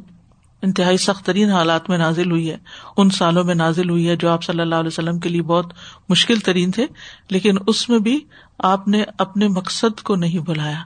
انتہائی 0.63 0.97
سخت 0.97 1.27
ترین 1.27 1.51
حالات 1.51 1.89
میں 1.89 1.99
نازل 1.99 2.31
ہوئی 2.31 2.51
ہے۔ 2.51 2.57
ان 2.97 3.11
سالوں 3.11 3.45
میں 3.45 3.55
نازل 3.55 3.91
ہوئی 3.91 4.09
ہے 4.09 4.17
جو 4.17 4.31
آپ 4.31 4.45
صلی 4.45 4.61
اللہ 4.61 4.75
علیہ 4.75 4.87
وسلم 4.87 5.19
کے 5.19 5.29
لیے 5.29 5.43
بہت 5.43 5.73
مشکل 6.09 6.37
ترین 6.37 6.71
تھے، 6.71 6.87
لیکن 7.31 7.57
اس 7.67 7.89
میں 7.89 7.99
بھی 7.99 8.21
آپ 8.59 8.89
نے 8.89 9.05
اپنے 9.19 9.49
مقصد 9.49 10.01
کو 10.01 10.17
نہیں 10.17 10.39
بلایا 10.39 10.81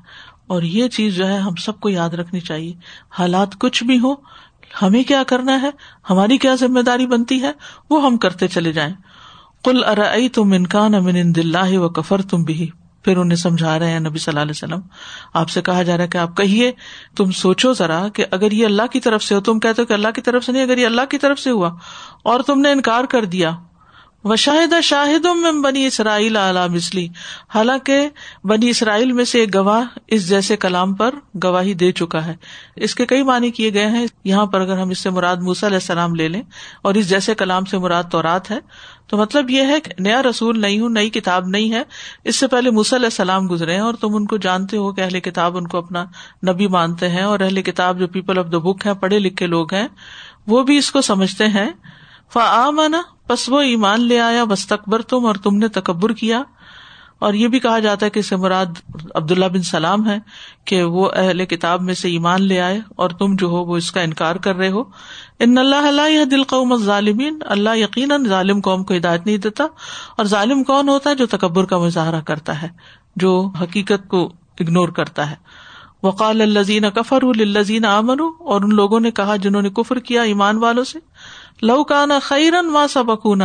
اور 0.47 0.62
یہ 0.62 0.88
چیز 0.88 1.14
جو 1.14 1.28
ہے، 1.28 1.38
ہم 1.38 1.54
سب 1.54 1.80
کو 1.80 1.88
یاد 1.88 2.11
رکھنی 2.11 2.40
چاہیے۔ 2.40 2.73
حالات 3.11 3.59
کچھ 3.59 3.85
بھی 3.85 3.99
ہو 3.99 4.14
ہمیں 4.83 5.02
کیا 5.02 5.23
کرنا 5.23 5.62
ہے؟ 5.62 5.71
ہماری 6.11 6.38
کیا 6.38 6.54
ذمہ 6.54 6.80
داری 6.80 7.06
بنتی 7.06 7.42
ہے؟ 7.42 7.52
وہ 7.90 8.06
ہم 8.06 8.16
کرتے 8.16 8.49
چلے 8.49 8.73
جائیں۔ 8.73 8.95
کل 9.64 9.85
ارئی 9.85 10.28
تم 10.28 10.52
انکان 10.52 10.95
امن 10.95 11.35
دلہ 11.35 11.78
و 11.78 11.88
کفر 11.88 12.23
تم 12.23 12.42
بھی 12.42 12.71
پھر 13.06 13.16
انہیں 13.16 13.36
سمجھا 13.36 13.78
رہے 13.78 13.90
ہیں 13.90 14.00
نبی 14.00 14.18
صلی 14.18 14.32
اللہ 14.32 14.40
علیہ 14.40 14.50
وسلم۔ 14.50 14.80
آپ 15.34 15.50
سے 15.50 15.62
کہا 15.62 15.82
جا 15.82 15.96
رہا 15.96 16.04
ہے 16.04 16.08
کہ 16.08 16.18
آپ 16.18 16.36
کہیے، 16.36 16.72
تم 17.16 17.30
سوچو 17.30 17.72
ذرا 17.72 18.08
کہ 18.08 18.25
اگر 18.30 18.52
یہ 18.52 18.66
اللہ 18.66 18.86
کی 18.92 19.00
طرف 19.00 19.22
سے 19.22 19.34
ہو، 19.34 19.40
تم 19.40 19.60
کہتے 19.60 19.82
ہو 19.82 19.86
کہ 19.86 19.92
اللہ 19.92 20.08
کی 20.14 20.20
طرف 20.20 20.44
سے 20.44 20.52
نہیں، 20.52 20.62
اگر 20.62 20.78
یہ 20.78 20.86
اللہ 20.86 21.06
کی 21.10 21.18
طرف 21.18 21.40
سے 21.40 21.50
ہوا 21.50 21.70
اور 22.25 22.40
تم 22.40 22.60
نے 22.60 22.72
انکار 22.72 23.04
کر 23.04 23.25
دیا۔ 23.25 23.50
و 24.28 24.37
شاہد 24.37 24.75
شاہد 24.83 25.26
میں 25.37 25.52
بنی 25.52 25.87
اسرائیل 25.87 26.37
اعلیٰ 26.37 26.68
مسلی 26.68 27.09
حالانکہ 27.54 28.09
بنی 28.45 28.68
اسرائیل 28.68 29.12
میں 29.12 29.25
سے 29.25 29.40
ایک 29.40 29.54
گواہ 29.54 29.85
اس 30.06 30.28
جیسے 30.28 30.56
کلام 30.56 30.95
پر 30.95 31.14
گواہی 31.45 31.75
دے 31.75 31.92
چکا 31.92 32.26
ہے۔ 32.26 32.35
اس 32.76 32.95
کے 32.95 33.06
کئی 33.06 33.23
معنی 33.23 33.50
کیے 33.50 33.75
گئے 33.75 33.87
ہیں۔ 33.87 34.06
یہاں 34.25 34.47
پر 34.47 34.61
اگر 34.61 34.78
ہم 34.78 34.88
اس 34.88 34.99
سے 34.99 35.11
مراد 35.11 35.37
موسا 35.37 35.66
علیہ 35.66 35.76
السلام 35.76 36.14
لے 36.14 36.28
لیں 36.28 36.42
اور 36.83 36.95
اس 36.95 37.09
جیسے 37.09 37.35
کلام 37.35 37.64
سے 37.64 37.78
مراد 37.78 38.04
تو 38.11 38.23
رات 38.23 38.50
ہے، 38.50 38.59
تو 39.06 39.16
مطلب 39.16 39.50
یہ 39.50 39.62
ہے 39.62 39.80
کہ 39.80 39.92
نیا 39.99 40.23
رسول 40.23 40.61
نہیں 40.61 40.80
ہوں، 40.80 40.88
نئی 40.88 41.11
کتاب 41.11 41.47
نہیں 41.47 41.73
ہے۔ 41.73 41.83
اس 42.25 42.37
سے 42.37 42.47
پہلے 42.47 42.71
موسی 42.71 42.97
علیہ 42.97 43.06
السلام 43.06 43.50
گزرے 43.50 43.75
ہیں 43.75 43.80
اور 43.80 43.95
تم 43.95 44.16
ان 44.16 44.26
کو 44.26 44.37
جانتے 44.37 44.76
ہو 44.76 44.92
کہ 44.92 45.00
اہل 45.00 45.21
کتاب 45.21 45.56
ان 45.56 45.66
کو 45.66 45.78
اپنا 45.78 46.04
نبی 46.49 46.66
مانتے 46.66 47.09
ہیں 47.09 47.23
اور 47.23 47.40
اہل 47.40 47.62
کتاب 47.62 47.99
جو 47.99 48.09
پیپل 48.09 48.38
آف 48.38 48.47
دا 48.52 48.59
بک 48.59 48.87
ہے 48.87 48.95
پڑھے 48.95 49.18
لکھے 49.18 49.47
لوگ 49.47 49.75
ہیں، 49.75 49.88
وہ 50.47 50.62
بھی 50.62 50.76
اس 50.76 50.90
کو 50.90 51.00
سمجھتے 51.00 51.47
ہیں۔ 51.47 51.71
فا 52.33 52.71
بس 53.28 53.49
وہ 53.49 53.61
ایمان 53.61 54.00
لے 54.00 54.21
آیا، 54.21 54.45
بس 54.45 54.66
تکبر 54.66 55.02
تم 55.02 55.26
اور 55.26 55.35
تم 55.35 55.56
نے 55.56 55.68
تکبر 55.68 56.12
کیا۔ 56.12 56.42
اور 57.18 57.35
یہ 57.35 57.49
بھی 57.49 57.59
کہا 57.59 57.78
جاتا 57.78 58.06
ہے 58.06 58.11
کہ 58.11 58.18
اسے 58.18 58.37
مراد 58.37 58.66
عبداللہ 59.14 59.45
بن 59.45 59.62
سلام 59.62 60.09
ہے 60.09 60.18
کہ 60.64 60.83
وہ 60.83 61.11
اہل 61.14 61.45
کتاب 61.45 61.83
میں 61.83 61.95
سے 61.95 62.09
ایمان 62.09 62.42
لے 62.42 62.61
آئے 62.61 62.80
اور 62.97 63.11
تم 63.11 63.37
جو 63.37 63.47
ہو 63.47 63.64
وہ 63.64 63.76
اس 63.76 63.92
کا 63.92 64.00
انکار 64.00 64.37
کر 64.37 64.56
رہے 64.56 64.68
ہو۔ 64.68 64.83
ان 65.38 65.59
اللہ 65.59 65.76
اللہ 65.76 66.25
دل 66.25 66.45
قوم 66.45 66.76
ظالمین 66.76 67.38
اللہ 67.47 67.76
یقیناً 67.76 68.25
ظالم 68.26 68.61
قوم 68.61 68.85
کو 68.85 68.95
ہدایت 68.95 69.26
نہیں 69.26 69.37
دیتا۔ 69.37 69.64
اور 70.16 70.25
ظالم 70.25 70.64
کون 70.64 70.88
ہوتا 70.88 71.11
ہے 71.11 71.14
جو 71.14 71.26
تکبر 71.26 71.64
کا 71.64 71.78
مظاہرہ 71.78 72.21
کرتا 72.21 72.62
ہے، 72.62 72.68
جو 73.16 73.50
حقیقت 73.62 74.09
کو 74.09 74.33
اگنور 74.61 74.88
کرتا 74.88 75.30
ہے۔ 75.30 75.37
وقال 76.02 76.40
الزین 76.40 76.85
کفر 76.95 77.23
الزین 77.23 77.85
امن 77.85 78.21
اور 78.38 78.61
ان 78.61 78.75
لوگوں 78.75 79.00
نے 79.00 79.11
کہا 79.11 79.37
جنہوں 79.37 79.62
نے 79.62 79.71
کفر 79.71 79.99
کیا 79.99 80.23
ایمان 80.23 80.56
والوں 80.56 80.85
سے۔ 80.85 80.99
لو 81.62 81.84
کانا 81.84 82.18
خیرن 82.22 82.72
ماں 82.72 82.86
سبکون 82.86 83.42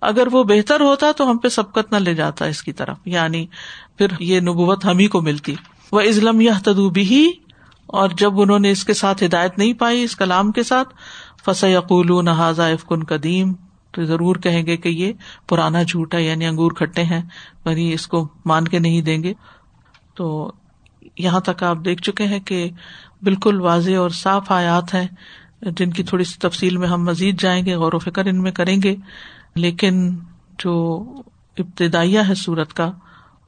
اگر 0.00 0.28
وہ 0.32 0.44
بہتر 0.44 0.80
ہوتا 0.80 1.12
تو 1.12 1.30
ہم 1.30 1.38
پہ 1.38 1.48
سبقت 1.48 1.92
نہ 1.92 1.96
لے 1.96 2.14
جاتا 2.14 2.44
اس 2.44 2.62
کی 2.62 2.72
طرف۔ 2.72 2.96
یعنی 3.04 3.46
پھر 3.98 4.06
یہ 4.20 4.40
نبوت 4.40 4.84
ہم 4.84 4.98
ہی 4.98 5.06
کو 5.06 5.20
ملتی۔ 5.20 5.54
وہ 5.92 6.00
ازلم 6.00 6.40
یا 6.40 6.52
بھی 6.92 7.32
اور 7.86 8.08
جب 8.08 8.40
انہوں 8.40 8.58
نے 8.58 8.70
اس 8.70 8.84
کے 8.84 8.94
ساتھ 8.94 9.24
ہدایت 9.24 9.58
نہیں 9.58 9.72
پائی 9.72 10.02
اس 10.02 10.16
کلام 10.16 10.52
کے 10.52 10.62
ساتھ 10.62 10.94
فس 11.46 11.64
یقول 11.64 12.24
نہ 12.24 12.60
کن 12.88 13.04
قدیم۔ 13.04 13.52
تو 13.92 14.04
ضرور 14.04 14.36
کہیں 14.36 14.66
گے 14.66 14.76
کہ 14.76 14.88
یہ 14.88 15.12
پرانا 15.48 15.82
جھوٹ 15.82 16.14
ہے 16.14 16.22
یعنی 16.22 16.46
انگور 16.46 16.72
کھٹے 16.72 17.02
ہیں 17.02 17.22
بھری 17.62 17.92
اس 17.92 18.06
کو 18.06 18.28
مان 18.44 18.68
کے 18.68 18.78
نہیں 18.78 19.02
دیں 19.02 19.22
گے۔ 19.22 19.34
تو 20.14 20.52
یہاں 21.18 21.40
تک 21.40 21.62
آپ 21.62 21.76
دیکھ 21.84 22.02
چکے 22.02 22.24
ہیں 22.24 22.40
کہ 22.40 22.70
بالکل 23.22 23.60
واضح 23.60 23.96
اور 23.98 24.10
صاف 24.10 24.52
آیات 24.52 24.94
ہیں۔ 24.94 25.06
جن 25.62 25.90
کی 25.90 26.02
تھوڑی 26.02 26.24
سی 26.24 26.38
تفصیل 26.38 26.76
میں 26.76 26.88
ہم 26.88 27.04
مزید 27.04 27.40
جائیں 27.40 27.64
گے، 27.66 27.74
غور 27.74 27.92
و 27.92 27.98
فکر 27.98 28.26
ان 28.26 28.42
میں 28.42 28.52
کریں 28.52 28.82
گے۔ 28.84 28.96
لیکن 29.54 30.16
جو 30.58 31.04
ابتدائیہ 31.58 32.20
ہے 32.28 32.34
سورت 32.34 32.74
کا، 32.74 32.92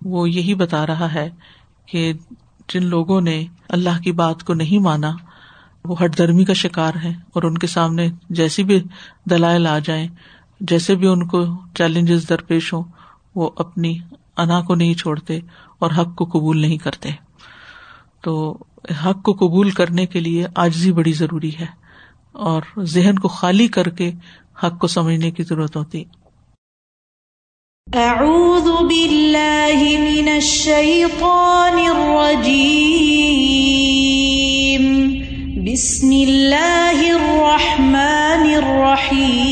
وہ 0.05 0.31
یہی 0.31 0.55
بتا 0.55 0.87
رہا 0.87 1.15
ہے 1.15 1.31
کہ 1.87 2.13
جن 2.69 2.87
لوگوں 2.87 3.21
نے 3.21 3.45
اللہ 3.69 4.03
کی 4.03 4.13
بات 4.13 4.45
کو 4.45 4.55
نہیں 4.55 4.79
مانا، 4.79 5.13
وہ 5.85 6.05
ہٹ 6.05 6.19
درمی 6.19 6.45
کا 6.45 6.53
شکار 6.53 6.93
ہے 7.05 7.09
اور 7.09 7.43
ان 7.43 7.59
کے 7.59 7.67
سامنے 7.67 8.09
جیسی 8.31 8.65
بھی 8.65 8.83
دلائل 9.31 9.67
آ 9.67 9.79
جائیں، 9.79 10.09
جیسے 10.61 10.95
بھی 10.95 11.07
ان 11.07 11.27
کو 11.27 11.45
چیلنجز 11.75 12.29
درپیش 12.29 12.73
ہوں، 12.73 12.83
وہ 13.35 13.51
اپنی 13.57 13.99
انا 14.37 14.61
کو 14.61 14.75
نہیں 14.75 14.95
چھوڑتے 14.95 15.39
اور 15.79 15.91
حق 15.99 16.17
کو 16.17 16.25
قبول 16.25 16.61
نہیں 16.61 16.79
کرتے۔ 16.79 17.11
تو 18.23 18.59
حق 19.07 19.23
کو 19.23 19.33
قبول 19.33 19.71
کرنے 19.71 20.07
کے 20.07 20.21
لیے 20.21 20.47
آجزی 20.57 20.93
بڑی 20.93 21.13
ضروری 21.13 21.51
ہے۔ 21.61 21.82
اور 22.33 22.63
ذہن 22.83 23.19
کو 23.19 23.29
خالی 23.29 23.69
کر 23.69 23.89
کے 23.89 24.13
حق 24.65 24.79
کو 24.79 24.87
سمجھنے 24.87 25.31
کی 25.31 25.43
ضرورت 25.43 25.77
ہوتی۔ 25.77 26.05
اعوذ 27.95 28.63
باللہ 28.63 29.83
من 29.99 30.29
الشیطان 30.29 31.97
الرجیم۔ 31.97 32.83
بسم 35.73 36.07
اللہ 36.07 37.03
الرحمن 37.15 38.55
الرحیم۔ 38.55 39.52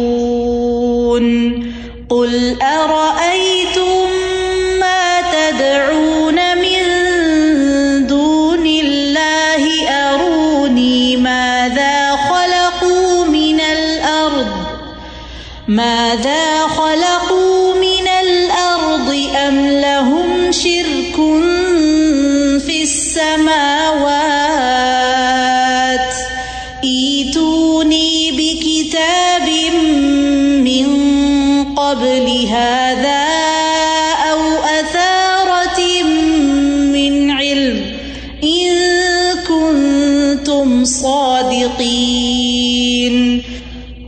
قل 2.21 2.61
أرأيتم 2.61 4.09
ما 4.79 5.21
تدعون 5.21 6.57
من 6.57 6.81
دون 8.07 8.65
الله؟ 8.65 9.89
أروني 9.89 11.17
ماذا 11.17 12.15
خلقوا 12.15 13.25
من 13.25 13.59
الأرض؟ 13.61 14.47
ماذا 15.67 16.60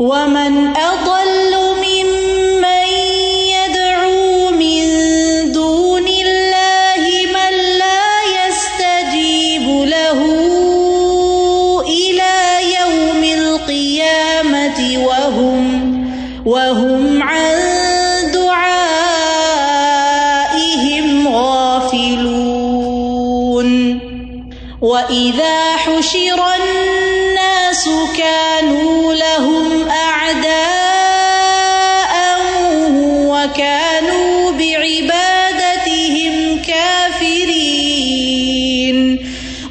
ومن 0.04 0.78
أضل 0.78 1.62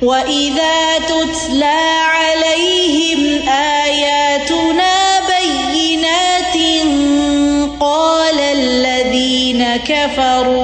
وَإِذَا 0.02 0.98
تُتْلَى 0.98 1.80
عَلَيْهِمْ 2.02 3.48
آيَاتُنَا 3.48 4.94
بَيِّنَاتٍ 5.30 6.56
قَالَ 7.80 8.38
الَّذِينَ 8.40 9.76
كَفَرُوا 9.76 10.61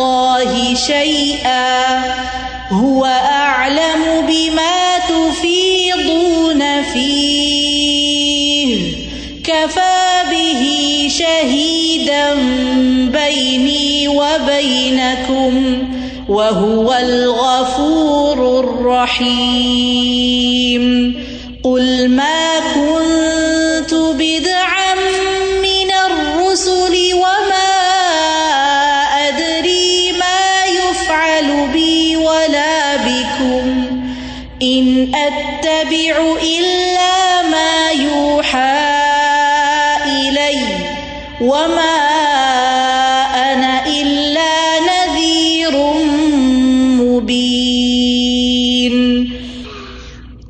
اللہ 0.00 0.74
شیئا 0.86 1.98
هو 2.70 3.04
اعلم 3.04 4.02
بما 4.26 4.96
تفیضون 5.08 6.62
فیه 6.92 8.78
کفا 9.44 10.22
به 10.30 10.62
شہیدا 11.08 12.34
بینی 13.12 14.06
وبینکم 14.06 15.54
وهو 16.28 16.92
الغفور 16.92 18.38
الرحيم. 18.64 19.84
قل 21.64 22.08
ما 22.08 22.60
كنت 22.74 23.33
إن 35.04 35.14
أتبع 35.14 36.36
إلا 36.42 37.42
ما 37.42 37.90
يوحى 37.90 38.84
إلي 40.06 40.60
وما 41.40 41.96
أنا 43.52 43.86
إلا 43.86 44.80
نذير 44.80 45.76
مبين. 47.02 48.96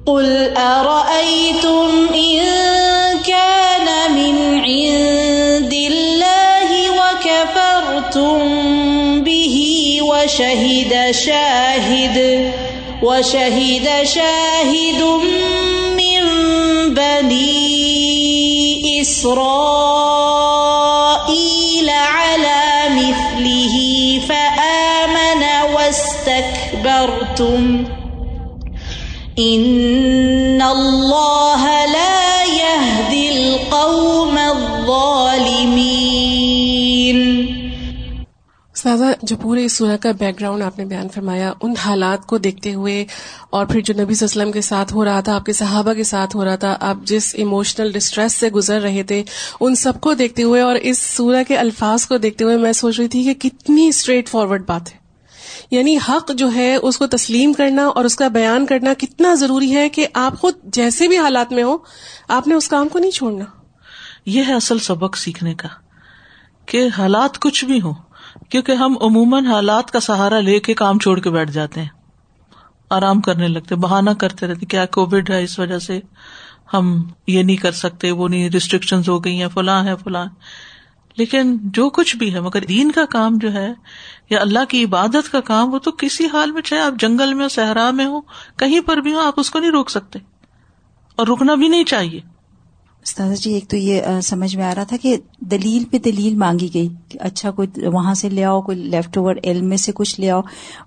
قل 0.07 0.57
أرأيتم 0.57 2.09
إن 2.15 2.41
كان 3.27 3.89
من 4.15 4.59
عند 4.59 5.73
الله 5.73 6.71
وكفرتم 7.01 8.39
به 9.23 9.57
وشهد 10.03 11.11
شاهد 11.11 11.44
وشهد 13.05 13.87
شاهد 14.05 15.03
من 16.01 16.25
بني 16.95 17.85
إسرائيل 19.01 19.49
على 21.91 22.63
مثله 22.97 23.75
فآمن 24.29 25.43
واستكبرتم. 25.75 27.63
إن 29.39 30.63
الله 30.63 31.87
لا 31.87 32.14
سازا 38.85 39.13
جو 39.23 39.37
پورے 39.37 39.65
اس 39.65 39.73
سورہ 39.73 39.97
کا 39.97 40.11
بیک 40.13 40.41
گراؤنڈ 40.41 40.63
آپ 40.63 40.79
نے 40.79 40.85
بیان 40.85 41.09
فرمایا، 41.09 41.53
ان 41.63 41.75
حالات 41.85 42.27
کو 42.27 42.39
دیکھتے 42.39 42.75
ہوئے 42.75 43.05
اور 43.51 43.67
پھر 43.67 43.81
جو 43.81 43.95
نبی 43.95 44.15
صلی 44.15 44.27
اللہ 44.27 44.43
علیہ 44.43 44.43
وسلم 44.43 44.53
کے 44.53 44.61
ساتھ 44.61 44.95
ہو 44.95 45.05
رہا 45.05 45.21
تھا، 45.21 45.35
آپ 45.35 45.45
کے 45.45 45.53
صحابہ 45.53 45.93
کے 45.93 46.05
ساتھ 46.05 46.37
ہو 46.37 46.45
رہا 46.45 46.57
تھا، 46.57 46.77
آپ 46.81 46.97
جس 47.05 47.35
ایموشنل 47.35 47.93
ڈسٹریس 47.93 48.35
سے 48.35 48.51
گزر 48.51 48.81
رہے 48.81 49.03
تھے، 49.03 49.23
ان 49.61 49.75
سب 49.75 50.01
کو 50.01 50.15
دیکھتے 50.15 50.43
ہوئے 50.43 50.61
اور 50.61 50.75
اس 50.75 50.99
سورہ 50.99 51.43
کے 51.49 51.57
الفاظ 51.57 52.07
کو 52.07 52.19
دیکھتے 52.19 52.45
ہوئے 52.45 52.57
میں 52.57 52.73
سوچ 52.73 53.01
رہی 53.01 53.09
تھی 53.09 53.25
کہ 53.25 53.49
کتنی 53.49 53.89
اسٹریٹ 53.89 54.29
فارورڈ 54.29 54.67
بات 54.67 54.93
ہے۔ 54.93 54.99
یعنی 55.71 55.99
حق 56.09 56.31
جو 56.35 56.55
ہے، 56.55 56.75
اس 56.75 56.99
کو 56.99 57.07
تسلیم 57.07 57.53
کرنا 57.53 57.87
اور 57.87 58.05
اس 58.05 58.17
کا 58.17 58.29
بیان 58.29 58.67
کرنا 58.67 58.93
کتنا 58.99 59.35
ضروری 59.35 59.77
ہے 59.77 59.89
کہ 59.89 60.07
آپ 60.15 60.41
خود 60.41 60.55
جیسے 60.65 61.09
بھی 61.09 61.19
حالات 61.19 61.53
میں 61.53 61.63
ہو 61.63 61.77
آپ 62.29 62.49
نے 62.49 62.55
اس 62.55 62.69
کام 62.69 62.89
کو 62.89 62.99
نہیں 62.99 63.11
چھوڑنا۔ 63.11 63.45
یہ 64.27 64.43
ہے 64.49 64.55
اصل 64.55 64.79
سبق 64.79 65.17
سیکھنے 65.17 65.55
کا 65.55 65.69
کہ 66.67 66.89
حالات 66.99 67.39
کچھ 67.39 67.65
بھی 67.65 67.81
ہوں 67.81 67.95
کیونکہ 68.51 68.73
ہم 68.73 68.95
عموماً 69.01 69.47
حالات 69.47 69.91
کا 69.91 70.01
سہارا 70.01 70.41
لے 70.41 70.61
کے 70.61 70.75
کام 70.75 70.99
چھوڑ 70.99 71.21
کے 71.21 71.31
بیٹھ 71.31 71.51
جاتے 71.51 71.81
ہیں۔ 71.81 71.89
آرام 72.91 73.21
کرنے 73.21 73.49
لگتے 73.49 73.75
بہانا 73.75 74.13
کرتے 74.13 74.47
رہتے، 74.47 74.67
کیا 74.67 74.87
کووڈ 74.87 75.31
ہے 75.31 75.43
اس 75.43 75.59
وجہ 75.59 75.79
سے 75.79 76.01
ہم 76.75 77.03
یہ 77.27 77.43
نہیں 77.43 77.57
کر 77.57 77.73
سکتے، 77.73 78.11
وہ 78.11 78.29
نہیں 78.29 78.49
ریسٹرکشن 78.49 79.01
ہو 79.09 79.25
گئی 79.25 79.41
ہیں، 79.41 79.49
فلاں 79.49 79.85
ہے 79.85 79.95
فلاں۔ 80.05 80.27
لیکن 81.17 81.59
جو 81.63 81.91
کچھ 81.91 82.17
بھی 82.17 82.35
ہے، 82.35 82.41
مگر 82.41 82.65
دین 82.65 82.91
کا 82.91 83.05
کام 83.05 83.39
جو 83.39 83.53
ہے 83.53 83.73
یا 84.31 84.41
اللہ 84.41 84.65
کی 84.69 84.85
عبادت 84.85 85.33
کا 85.33 85.41
کام، 85.41 85.75
وہ 85.75 85.79
تو 85.79 85.91
کسی 85.93 86.27
حال 86.33 86.53
میں 86.53 86.63
چاہے 86.63 86.81
آپ 86.81 86.93
جنگل 86.99 87.35
میں 87.35 87.45
ہو، 87.45 87.49
صحرا 87.49 87.91
میں 87.91 88.05
ہو، 88.05 88.21
کہیں 88.57 88.81
پر 88.81 88.97
بھی 88.97 89.15
ہو، 89.15 89.19
آپ 89.19 89.35
اس 89.37 89.51
کو 89.51 89.59
نہیں 89.59 89.71
روک 89.71 89.91
سکتے۔ 89.91 90.19
اور 91.17 91.27
رکنا 91.27 91.55
بھی 91.55 91.69
نہیں 91.69 91.85
چاہیے۔ 91.85 92.21
استاذ 93.05 93.41
جی 93.41 93.53
ایک 93.53 93.69
تو 93.69 93.77
یہ 93.77 94.01
سمجھ 94.23 94.57
میں 94.57 94.65
آ 94.65 94.75
رہا 94.75 94.85
تھا 94.85 94.97
کہ 95.03 95.17
دلیل 95.41 95.85
پہ 95.91 95.99
دلیل 95.99 96.35
مانگی 96.35 96.69
گئی 96.75 96.89
کہ 97.09 97.19
اچھا 97.23 97.51
کوئی 97.51 97.87
وہاں 97.87 98.15
سے 98.15 98.29
لے 98.29 98.45
آؤ، 98.45 98.61
کوئی 98.63 98.79
لیفٹ 98.79 99.19
اوور 99.19 99.35
علم 99.45 99.67
میں 99.67 99.77
سے 99.77 99.93
کچھ 99.95 100.21
لے 100.21 100.31
آؤ۔ 100.31 100.41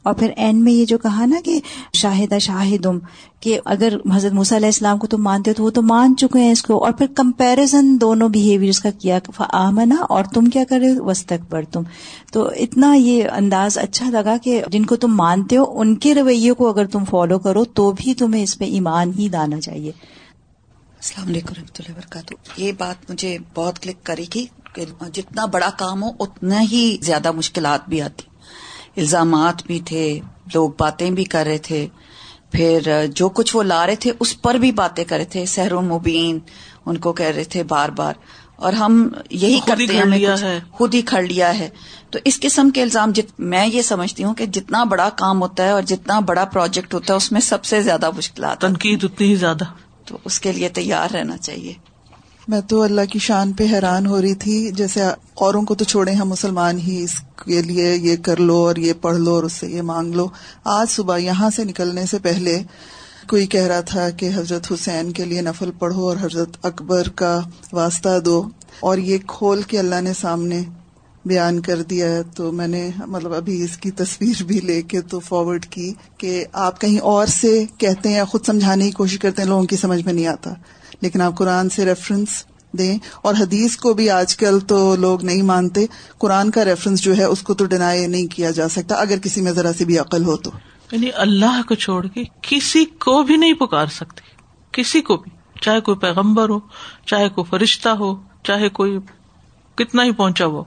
اور 0.03 0.13
پھر 0.13 0.31
اینڈ 0.37 0.63
میں 0.63 0.73
یہ 0.73 0.85
جو 0.85 0.97
کہا 0.97 1.25
نا 1.25 1.39
کہ 1.43 1.59
شاہدہ 1.93 2.39
شاہدم، 2.39 2.97
کہ 3.39 3.59
اگر 3.65 3.93
حضرت 4.15 4.33
موسیٰ 4.33 4.57
علیہ 4.57 4.67
السلام 4.67 4.97
کو 4.97 5.07
تم 5.07 5.23
مانتے 5.23 5.51
ہو 5.51 5.55
تو 5.55 5.63
وہ 5.63 5.69
تو 5.69 5.81
مان 5.81 6.15
چکے 6.15 6.39
ہیں 6.39 6.51
اس 6.51 6.63
کو۔ 6.63 6.83
اور 6.83 6.91
پھر 6.91 7.05
کمپیرزن 7.15 8.01
دونوں 8.01 8.29
بہیویئر 8.29 8.83
کا 8.83 8.89
کیا 8.99 9.19
آمنا 9.53 9.95
اور 10.09 10.23
تم 10.23 10.45
کیا 10.45 10.63
کر 10.69 10.79
رہے 10.79 10.91
ہو؟ 10.91 11.05
وسط 11.05 11.33
پر 11.49 11.61
تم 11.71 11.81
تو 12.33 12.49
اتنا 12.55 12.93
یہ 12.93 13.23
انداز 13.31 13.77
اچھا 13.77 14.09
لگا 14.09 14.35
کہ 14.43 14.61
جن 14.71 14.85
کو 14.85 14.95
تم 14.95 15.15
مانتے 15.15 15.57
ہو، 15.57 15.63
ان 15.69 15.95
کے 15.95 16.15
رویے 16.15 16.53
کو 16.53 16.69
اگر 16.69 16.85
تم 16.85 17.03
فالو 17.09 17.39
کرو 17.39 17.63
تو 17.63 17.91
بھی 17.91 18.13
تمہیں 18.13 18.43
اس 18.43 18.57
پہ 18.57 18.65
ایمان 18.65 19.11
ہی 19.19 19.27
لانا 19.31 19.59
چاہیے۔ 19.59 19.91
السلام 20.97 21.27
علیکم 21.27 21.53
رحمۃ 21.57 21.75
اللہ 21.79 21.91
وبرکاتہ۔ 21.91 22.33
یہ 22.57 22.71
بات 22.71 23.11
مجھے 23.11 23.37
بہت 23.55 23.79
کلک 23.79 24.03
کری 24.03 24.25
کی 24.25 24.45
کہ 24.73 24.85
جتنا 25.13 25.45
بڑا 25.45 25.69
کام 25.77 26.03
ہو 26.03 26.09
اتنا 26.19 26.61
ہی 26.61 26.97
زیادہ 27.01 27.31
مشکلات 27.31 27.89
بھی 27.89 28.01
آتی۔ 28.01 28.23
الزامات 29.01 29.63
بھی 29.65 29.79
تھے 29.85 30.19
لوگ 30.53 30.69
باتیں 30.77 31.11
بھی 31.11 31.23
کر 31.23 31.45
رہے 31.45 31.57
تھے۔ 31.57 31.87
پھر 32.51 33.05
جو 33.15 33.29
کچھ 33.29 33.55
وہ 33.55 33.63
لا 33.63 33.87
رہے 33.87 33.95
تھے 33.95 34.11
اس 34.19 34.41
پر 34.41 34.55
بھی 34.55 34.71
باتیں 34.71 35.03
کر 35.03 35.17
رہے 35.17 35.25
تھے۔ 35.25 35.45
سحر 35.45 35.71
المبین 35.71 36.39
ان 36.85 36.97
کو 36.97 37.13
کہہ 37.13 37.25
رہے 37.25 37.43
تھے 37.43 37.63
بار 37.63 37.89
بار۔ 37.89 38.13
اور 38.55 38.73
ہم 38.73 39.09
یہی 39.29 39.59
کرتے 39.67 39.93
ہیں 39.93 40.01
ہمیں 40.01 40.17
لیا 40.17 40.35
کچھ- 40.35 40.43
ہے۔ 40.43 40.59
خود 40.71 40.93
ہی 40.93 41.01
کھڑ 41.01 41.21
لیا 41.21 41.59
ہے۔ 41.59 41.69
تو 42.09 42.19
اس 42.25 42.39
قسم 42.39 42.69
کے 42.69 42.81
الزام 42.81 43.11
جت 43.11 43.39
میں 43.39 43.67
یہ 43.67 43.81
سمجھتی 43.81 44.23
ہوں 44.23 44.33
کہ 44.33 44.45
جتنا 44.45 44.83
بڑا 44.83 45.09
کام 45.09 45.41
ہوتا 45.41 45.63
ہے 45.63 45.71
اور 45.71 45.81
جتنا 45.81 46.19
بڑا 46.19 46.45
پروجیکٹ 46.45 46.93
ہوتا 46.93 47.13
ہے 47.13 47.17
اس 47.17 47.31
میں 47.31 47.41
سب 47.41 47.65
سے 47.65 47.81
زیادہ 47.81 48.11
مشکلات۔ 48.11 48.61
تنقید 48.61 49.03
اتنی 49.03 49.29
ہی 49.29 49.35
زیادہ۔ 49.35 49.63
تو 50.07 50.17
اس 50.25 50.39
کے 50.39 50.51
لیے 50.51 50.69
تیار 50.69 51.09
رہنا 51.13 51.37
چاہیے۔ 51.37 51.73
میں 52.47 52.61
تو 52.61 52.81
اللہ 52.81 53.01
کی 53.11 53.19
شان 53.19 53.53
پہ 53.53 53.63
حیران 53.63 54.05
ہو 54.05 54.21
رہی 54.21 54.35
تھی، 54.35 54.71
جیسے 54.71 55.01
اوروں 55.33 55.61
کو 55.61 55.75
تو 55.75 55.85
چھوڑے 55.85 56.11
ہم 56.11 56.29
مسلمان 56.29 56.79
ہی، 56.79 57.03
اس 57.03 57.13
کے 57.45 57.61
لیے 57.61 57.95
یہ 57.95 58.15
کر 58.15 58.37
لو 58.37 58.55
اور 58.55 58.75
یہ 58.75 58.93
پڑھ 59.01 59.17
لو 59.17 59.35
اور 59.35 59.43
اس 59.43 59.53
سے 59.53 59.67
یہ 59.67 59.81
مانگ 59.81 60.13
لو۔ 60.13 60.27
آج 60.63 60.89
صبح 60.89 61.17
یہاں 61.17 61.49
سے 61.49 61.63
نکلنے 61.63 62.05
سے 62.05 62.19
پہلے 62.19 62.63
کوئی 63.29 63.47
کہہ 63.47 63.63
رہا 63.63 63.81
تھا 63.81 64.09
کہ 64.09 64.29
حضرت 64.35 64.71
حسین 64.71 65.11
کے 65.11 65.25
لیے 65.25 65.41
نفل 65.41 65.71
پڑھو 65.79 66.07
اور 66.07 66.17
حضرت 66.21 66.57
اکبر 66.63 67.09
کا 67.09 67.39
واسطہ 67.73 68.19
دو۔ 68.19 68.49
اور 68.79 68.97
یہ 68.97 69.17
کھول 69.27 69.61
کے 69.61 69.79
اللہ 69.79 70.01
نے 70.01 70.13
سامنے 70.13 70.61
بیان 71.27 71.61
کر 71.61 71.81
دیا 71.81 72.09
ہے، 72.09 72.23
تو 72.23 72.51
میں 72.51 72.67
نے 72.67 72.89
مطلب 73.07 73.33
ابھی 73.33 73.63
اس 73.63 73.77
کی 73.77 73.91
تصویر 73.91 74.43
بھی 74.43 74.59
لے 74.59 74.81
کے 74.81 75.01
تو 75.01 75.19
فارورڈ 75.19 75.65
کی 75.65 75.93
کہ 76.17 76.45
آپ 76.53 76.81
کہیں 76.81 76.99
اور 76.99 77.25
سے 77.25 77.65
کہتے 77.77 78.09
ہیں 78.09 78.15
یا 78.15 78.25
خود 78.25 78.45
سمجھانے 78.45 78.85
کی 78.85 78.91
کوشش 78.91 79.19
کرتے 79.19 79.41
ہیں، 79.41 79.49
لوگوں 79.49 79.63
کی 79.63 79.77
سمجھ 79.77 80.05
میں 80.05 80.13
نہیں 80.13 80.27
آتا۔ 80.27 80.53
لیکن 81.01 81.21
آپ 81.21 81.37
قرآن 81.37 81.69
سے 81.69 81.85
ریفرنس 81.85 82.27
دیں 82.77 82.97
اور 83.21 83.35
حدیث 83.39 83.77
کو 83.77 83.93
بھی 83.93 84.09
آج 84.09 84.35
کل 84.35 84.59
تو 84.59 84.95
لوگ 84.95 85.23
نہیں 85.25 85.41
مانتے۔ 85.41 85.85
قرآن 86.17 86.51
کا 86.51 86.65
ریفرنس 86.65 87.01
جو 87.01 87.17
ہے، 87.17 87.23
اس 87.23 87.41
کو 87.41 87.53
تو 87.53 87.65
ڈینائی 87.65 88.07
نہیں 88.07 88.27
کیا 88.27 88.51
جا 88.51 88.69
سکتا، 88.69 88.95
اگر 88.95 89.17
کسی 89.19 89.41
میں 89.41 89.51
ذرا 89.51 89.73
سی 89.73 89.85
بھی 89.85 89.97
عقل 89.97 90.25
ہو 90.25 90.35
تو۔ 90.35 90.51
یعنی 90.91 91.09
اللہ 91.13 91.61
کو 91.67 91.75
چھوڑ 91.75 92.07
کے 92.07 92.23
کسی 92.41 92.85
کو 92.85 93.23
بھی 93.23 93.37
نہیں 93.37 93.53
پکار 93.53 93.87
سکتے۔ 93.87 94.21
کسی 94.71 95.01
کو 95.01 95.17
بھی، 95.17 95.31
چاہے 95.61 95.81
کوئی 95.81 95.97
پیغمبر 95.97 96.49
ہو، 96.49 96.59
چاہے 97.05 97.29
کوئی 97.29 97.45
فرشتہ 97.49 97.89
ہو، 97.89 98.15
چاہے 98.43 98.69
کوئی 98.69 98.99
کتنا 99.75 100.03
ہی 100.03 100.11
پہنچا 100.11 100.45
ہو۔ 100.45 100.63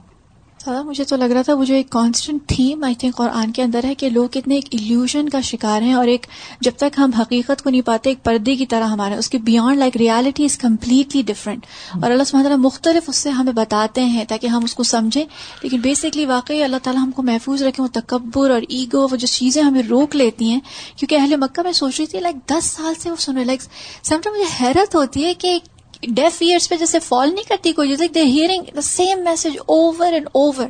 سادہ 0.61 0.81
مجھے 0.83 1.03
تو 1.03 1.15
لگ 1.15 1.31
رہا 1.33 1.41
تھا 1.41 1.53
وہ 1.53 1.63
جو 1.65 1.75
ایک 1.75 1.89
constant 1.89 2.41
theme 2.47 2.83
I 2.83 2.95
think 2.95 3.15
Quran 3.15 3.51
کے 3.51 3.61
اندر 3.63 3.83
ہے 3.83 3.93
کہ 3.95 4.09
لوگ 4.09 4.27
کتنے 4.31 4.55
ایک 4.55 4.67
ایلیوژن 4.71 5.29
کا 5.29 5.39
شکار 5.41 5.81
ہیں 5.81 5.93
اور 5.93 6.07
ایک 6.07 6.25
جب 6.61 6.71
تک 6.77 6.97
ہم 6.97 7.11
حقیقت 7.19 7.63
کو 7.63 7.69
نہیں 7.69 7.81
پاتے، 7.81 8.09
ایک 8.09 8.23
پردے 8.23 8.55
کی 8.55 8.65
طرح 8.65 8.87
ہمارے 8.87 9.15
اس 9.15 9.29
کے 9.29 9.37
beyond 9.37 9.77
like 9.77 9.97
reality 9.97 10.43
is 10.43 10.57
completely 10.57 11.21
different 11.27 11.65
اور 11.93 12.11
اللہ 12.11 12.23
سبحانہ 12.23 12.47
تعالیٰ 12.47 12.63
مختلف 12.65 13.09
اس 13.09 13.15
سے 13.15 13.29
ہمیں 13.29 13.53
بتاتے 13.53 14.03
ہیں 14.05 14.25
تاکہ 14.29 14.47
ہم 14.47 14.63
اس 14.63 14.75
کو 14.75 14.83
سمجھیں، 14.83 15.25
لیکن 15.63 15.81
بیسکلی 15.81 16.25
واقعی 16.25 16.61
اللہ 16.63 16.83
تعالیٰ 16.83 17.03
ہم 17.03 17.11
کو 17.11 17.23
محفوظ 17.23 17.63
رکھیں، 17.63 17.83
وہ 17.83 17.89
تکبر 17.93 18.49
اور 18.49 18.61
ایگو 18.69 19.07
وہ 19.11 19.15
جو 19.15 19.27
چیزیں 19.27 19.61
ہمیں 19.63 19.81
روک 19.89 20.15
لیتی 20.15 20.51
ہیں، 20.51 20.59
کیونکہ 20.97 21.15
اہل 21.15 21.35
مکہ 21.35 21.63
میں 21.63 21.71
سوچ 21.73 21.99
رہی 21.99 22.05
تھی 22.05 22.19
لائک 22.19 22.35
دس 22.49 22.65
سال 22.67 22.93
سے 22.99 23.09
وہ 23.09 23.15
سن 23.19 23.37
رہے 23.37 23.43
لائک 23.45 23.61
سم 24.03 24.19
مجھے 24.27 24.49
حیرت 24.59 24.95
ہوتی 24.95 25.25
ہے 25.25 25.33
کہ 25.33 25.57
ڈیف 26.07 26.37
ایئرس 26.39 26.69
پہ 26.69 26.75
جیسے 26.75 26.99
فال 26.99 27.33
نہیں 27.33 27.49
کرتی 27.49 27.71
کوئی 27.71 27.89
like 27.89 28.15
they 28.15 28.23
hearing 28.23 28.63
the 28.75 28.81
same 28.81 29.19
message 29.23 29.57
over 29.57 30.13
and 30.13 30.27
over 30.31 30.65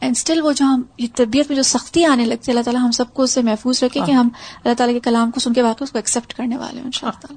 and 0.00 0.16
still 0.16 0.40
وہ 0.42 0.52
جو 0.52 0.64
ہم 0.64 0.82
یہ 0.98 1.06
طبیعت 1.16 1.46
میں 1.48 1.56
جو 1.56 1.62
سختی 1.62 2.04
آنے 2.04 2.24
لگتی 2.24 2.42
ہے 2.48 2.52
اللہ 2.52 2.64
تعالیٰ 2.64 2.82
ہم 2.82 2.90
سب 2.90 3.14
کو 3.14 3.22
اس 3.22 3.32
سے 3.32 3.42
محفوظ 3.42 3.82
رکھے 3.82 4.00
کہ 4.06 4.10
ہم 4.10 4.28
اللہ 4.64 4.74
تعالیٰ 4.74 4.94
کے 4.96 5.00
کلام 5.00 5.30
کو 5.30 5.40
سن 5.40 5.52
کے 5.52 5.62
واقعی 5.62 5.84
اس 5.84 5.92
کو 5.92 5.98
ایکسپٹ 5.98 6.34
کرنے 6.34 6.56
والے 6.56 6.76
ہیں 6.76 6.84
ان 6.84 6.90
شاء 6.90 7.08
اللہ 7.08 7.34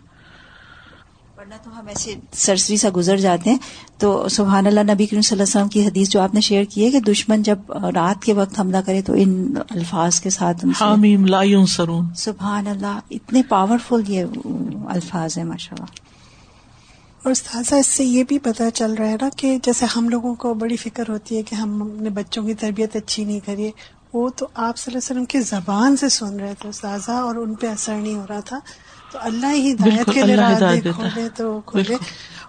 ورنہ 1.39 1.53
تو 1.63 1.79
ہم 1.79 1.87
ایسے 1.87 2.15
سرسری 2.33 2.77
سا 2.77 2.89
گزر 2.95 3.17
جاتے 3.17 3.49
ہیں۔ 3.49 3.57
تو 3.97 4.29
سبحان 4.29 4.67
اللہ 4.67 4.79
نبی 4.79 5.05
کریم 5.05 5.21
صلی 5.21 5.35
اللہ 5.35 5.43
علیہ 5.43 5.59
وسلم 5.59 5.67
کی 5.67 5.87
حدیث 5.87 6.09
جو 6.09 6.21
آپ 6.21 6.33
نے 6.33 6.41
شیئر 6.41 6.63
کی 6.63 6.85
ہے 6.85 6.91
کہ 6.91 6.99
دشمن 6.99 7.41
جب 7.41 7.59
رات 7.95 8.23
کے 8.23 8.33
وقت 8.33 8.59
حملہ 8.59 8.77
کرے 8.85 9.01
تو 9.01 9.13
ان 9.17 9.53
الفاظ 9.69 10.19
کے 10.19 10.29
ساتھ 10.29 10.65
سبحان 12.15 12.67
اللہ 12.67 12.99
اتنے 13.09 13.43
پاورفل 13.43 14.01
یہ 14.07 14.25
الفاظ 14.89 15.37
ہیں 15.37 15.45
ماشاء 15.45 15.75
اللہ 15.79 16.10
اور 17.23 17.31
استاذہ 17.31 17.75
اس 17.75 17.87
سے 17.87 18.03
یہ 18.03 18.23
بھی 18.23 18.39
پتہ 18.39 18.63
چل 18.73 18.93
رہا 18.93 19.07
ہے 19.07 19.15
نا 19.21 19.29
کہ 19.37 19.57
جیسے 19.63 19.85
ہم 19.95 20.09
لوگوں 20.09 20.35
کو 20.35 20.53
بڑی 20.53 20.75
فکر 20.75 21.03
ہوتی 21.09 21.37
ہے 21.37 21.43
کہ 21.43 21.55
ہم 21.55 21.81
اپنے 21.81 22.09
بچوں 22.09 22.43
کی 22.43 22.53
تربیت 22.53 22.95
اچھی 22.95 23.23
نہیں 23.23 23.39
کریے 23.45 23.71
وہ 24.13 24.29
تو 24.29 24.47
آپ 24.53 24.77
صلی 24.77 24.93
اللہ 24.93 24.97
علیہ 24.97 25.11
وسلم 25.11 25.25
کی 25.25 25.39
زبان 25.39 25.97
سے 25.97 26.09
سن 26.09 26.39
رہے 26.39 26.53
تھے 26.59 26.69
استاذہ 26.69 27.11
اور 27.11 27.35
ان 27.35 27.53
پہ 27.55 27.67
اثر 27.67 27.95
نہیں 27.95 28.15
ہو 28.15 28.25
رہا 28.29 28.39
تھا 28.39 28.59
تو 29.11 29.19
اللہ 29.21 29.53
ہی 29.53 29.73
ہدایت 29.73 30.09
کے 30.13 30.21
لیے 30.21 30.35
راہ۔ 30.35 30.59
کھولے 30.95 31.29
تو 31.35 31.61
کھولے۔ 31.65 31.95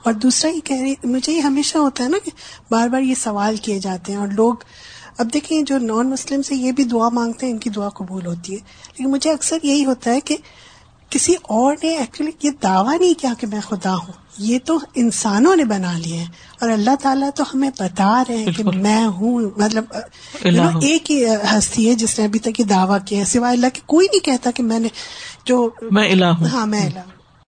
اور 0.03 0.13
دوسرا 0.13 0.51
یہ 0.51 0.61
کہہ 0.65 0.81
رہی 0.81 0.95
مجھے 1.05 1.33
یہ 1.33 1.41
ہمیشہ 1.41 1.79
ہوتا 1.79 2.05
ہے 2.05 2.09
نا 2.09 2.19
کہ 2.25 2.31
بار 2.71 2.89
بار 2.89 3.01
یہ 3.01 3.15
سوال 3.15 3.57
کیے 3.57 3.79
جاتے 3.79 4.13
ہیں 4.13 4.19
اور 4.19 4.29
لوگ 4.29 4.55
اب 5.19 5.35
دیکھیں 5.35 5.63
جو 5.63 5.79
نان 5.79 6.11
مسلم 6.11 6.43
سے 6.43 6.55
یہ 6.55 6.73
بھی 6.73 6.85
دعا 6.85 7.09
مانگتے 7.09 7.47
ہیں 7.47 7.53
ان 7.53 7.59
کی 7.59 7.71
دعا 7.71 7.89
قبول 7.89 8.27
ہوتی 8.27 8.53
ہے 8.53 8.59
لیکن 8.89 9.11
مجھے 9.11 9.31
اکثر 9.31 9.57
یہی 9.63 9.85
ہوتا 9.85 10.11
ہے 10.11 10.21
کہ 10.21 10.37
کسی 11.13 11.35
اور 11.43 11.77
نے 11.83 11.97
ایکچولی 11.97 12.31
یہ 12.43 12.51
دعویٰ 12.63 13.01
نہیں 13.01 13.21
کیا 13.21 13.33
کہ 13.39 13.47
میں 13.47 13.61
خدا 13.61 13.95
ہوں۔ 13.95 14.13
یہ 14.39 14.59
تو 14.65 14.79
انسانوں 14.95 15.57
نے 15.57 15.65
بنا 15.65 15.99
لیے 15.99 16.17
ہیں۔ 16.17 16.27
اور 16.61 16.71
اللہ 16.71 16.95
تعالیٰ 17.03 17.31
تو 17.35 17.45
ہمیں 17.55 17.71
بتا 17.79 18.23
رہے 18.29 18.37
ہیں 18.37 18.53
کہ۔ 18.57 18.65
میں 18.65 19.05
ہوں۔ 19.05 19.61
مطلب۔ 19.61 19.85
ایک 20.83 21.11
ہی 21.11 21.25
ہستی 21.27 21.91
ہے 21.91 21.95
جس 21.95 22.19
نے 22.19 22.25
ابھی 22.25 22.39
تک 22.39 22.61
یہ 22.61 22.65
دعویٰ 22.65 22.99
کیا 23.07 23.19
ہے۔ 23.19 23.25
سوائے 23.25 23.55
اللہ 23.57 23.67
کے 23.75 23.81
کوئی 23.87 24.07
نہیں 24.13 24.25
کہتا 24.25 24.51
کہ 24.51 24.63
میں 24.63 24.81
نے 24.81 24.89
جو 25.45 25.71
میں 25.91 26.13
الہ 26.13 26.25
ہوں۔ 26.25 26.47
ہاں 26.47 26.67
میں 26.67 26.87
الہ 26.87 26.99
ہوں۔ 26.99 27.22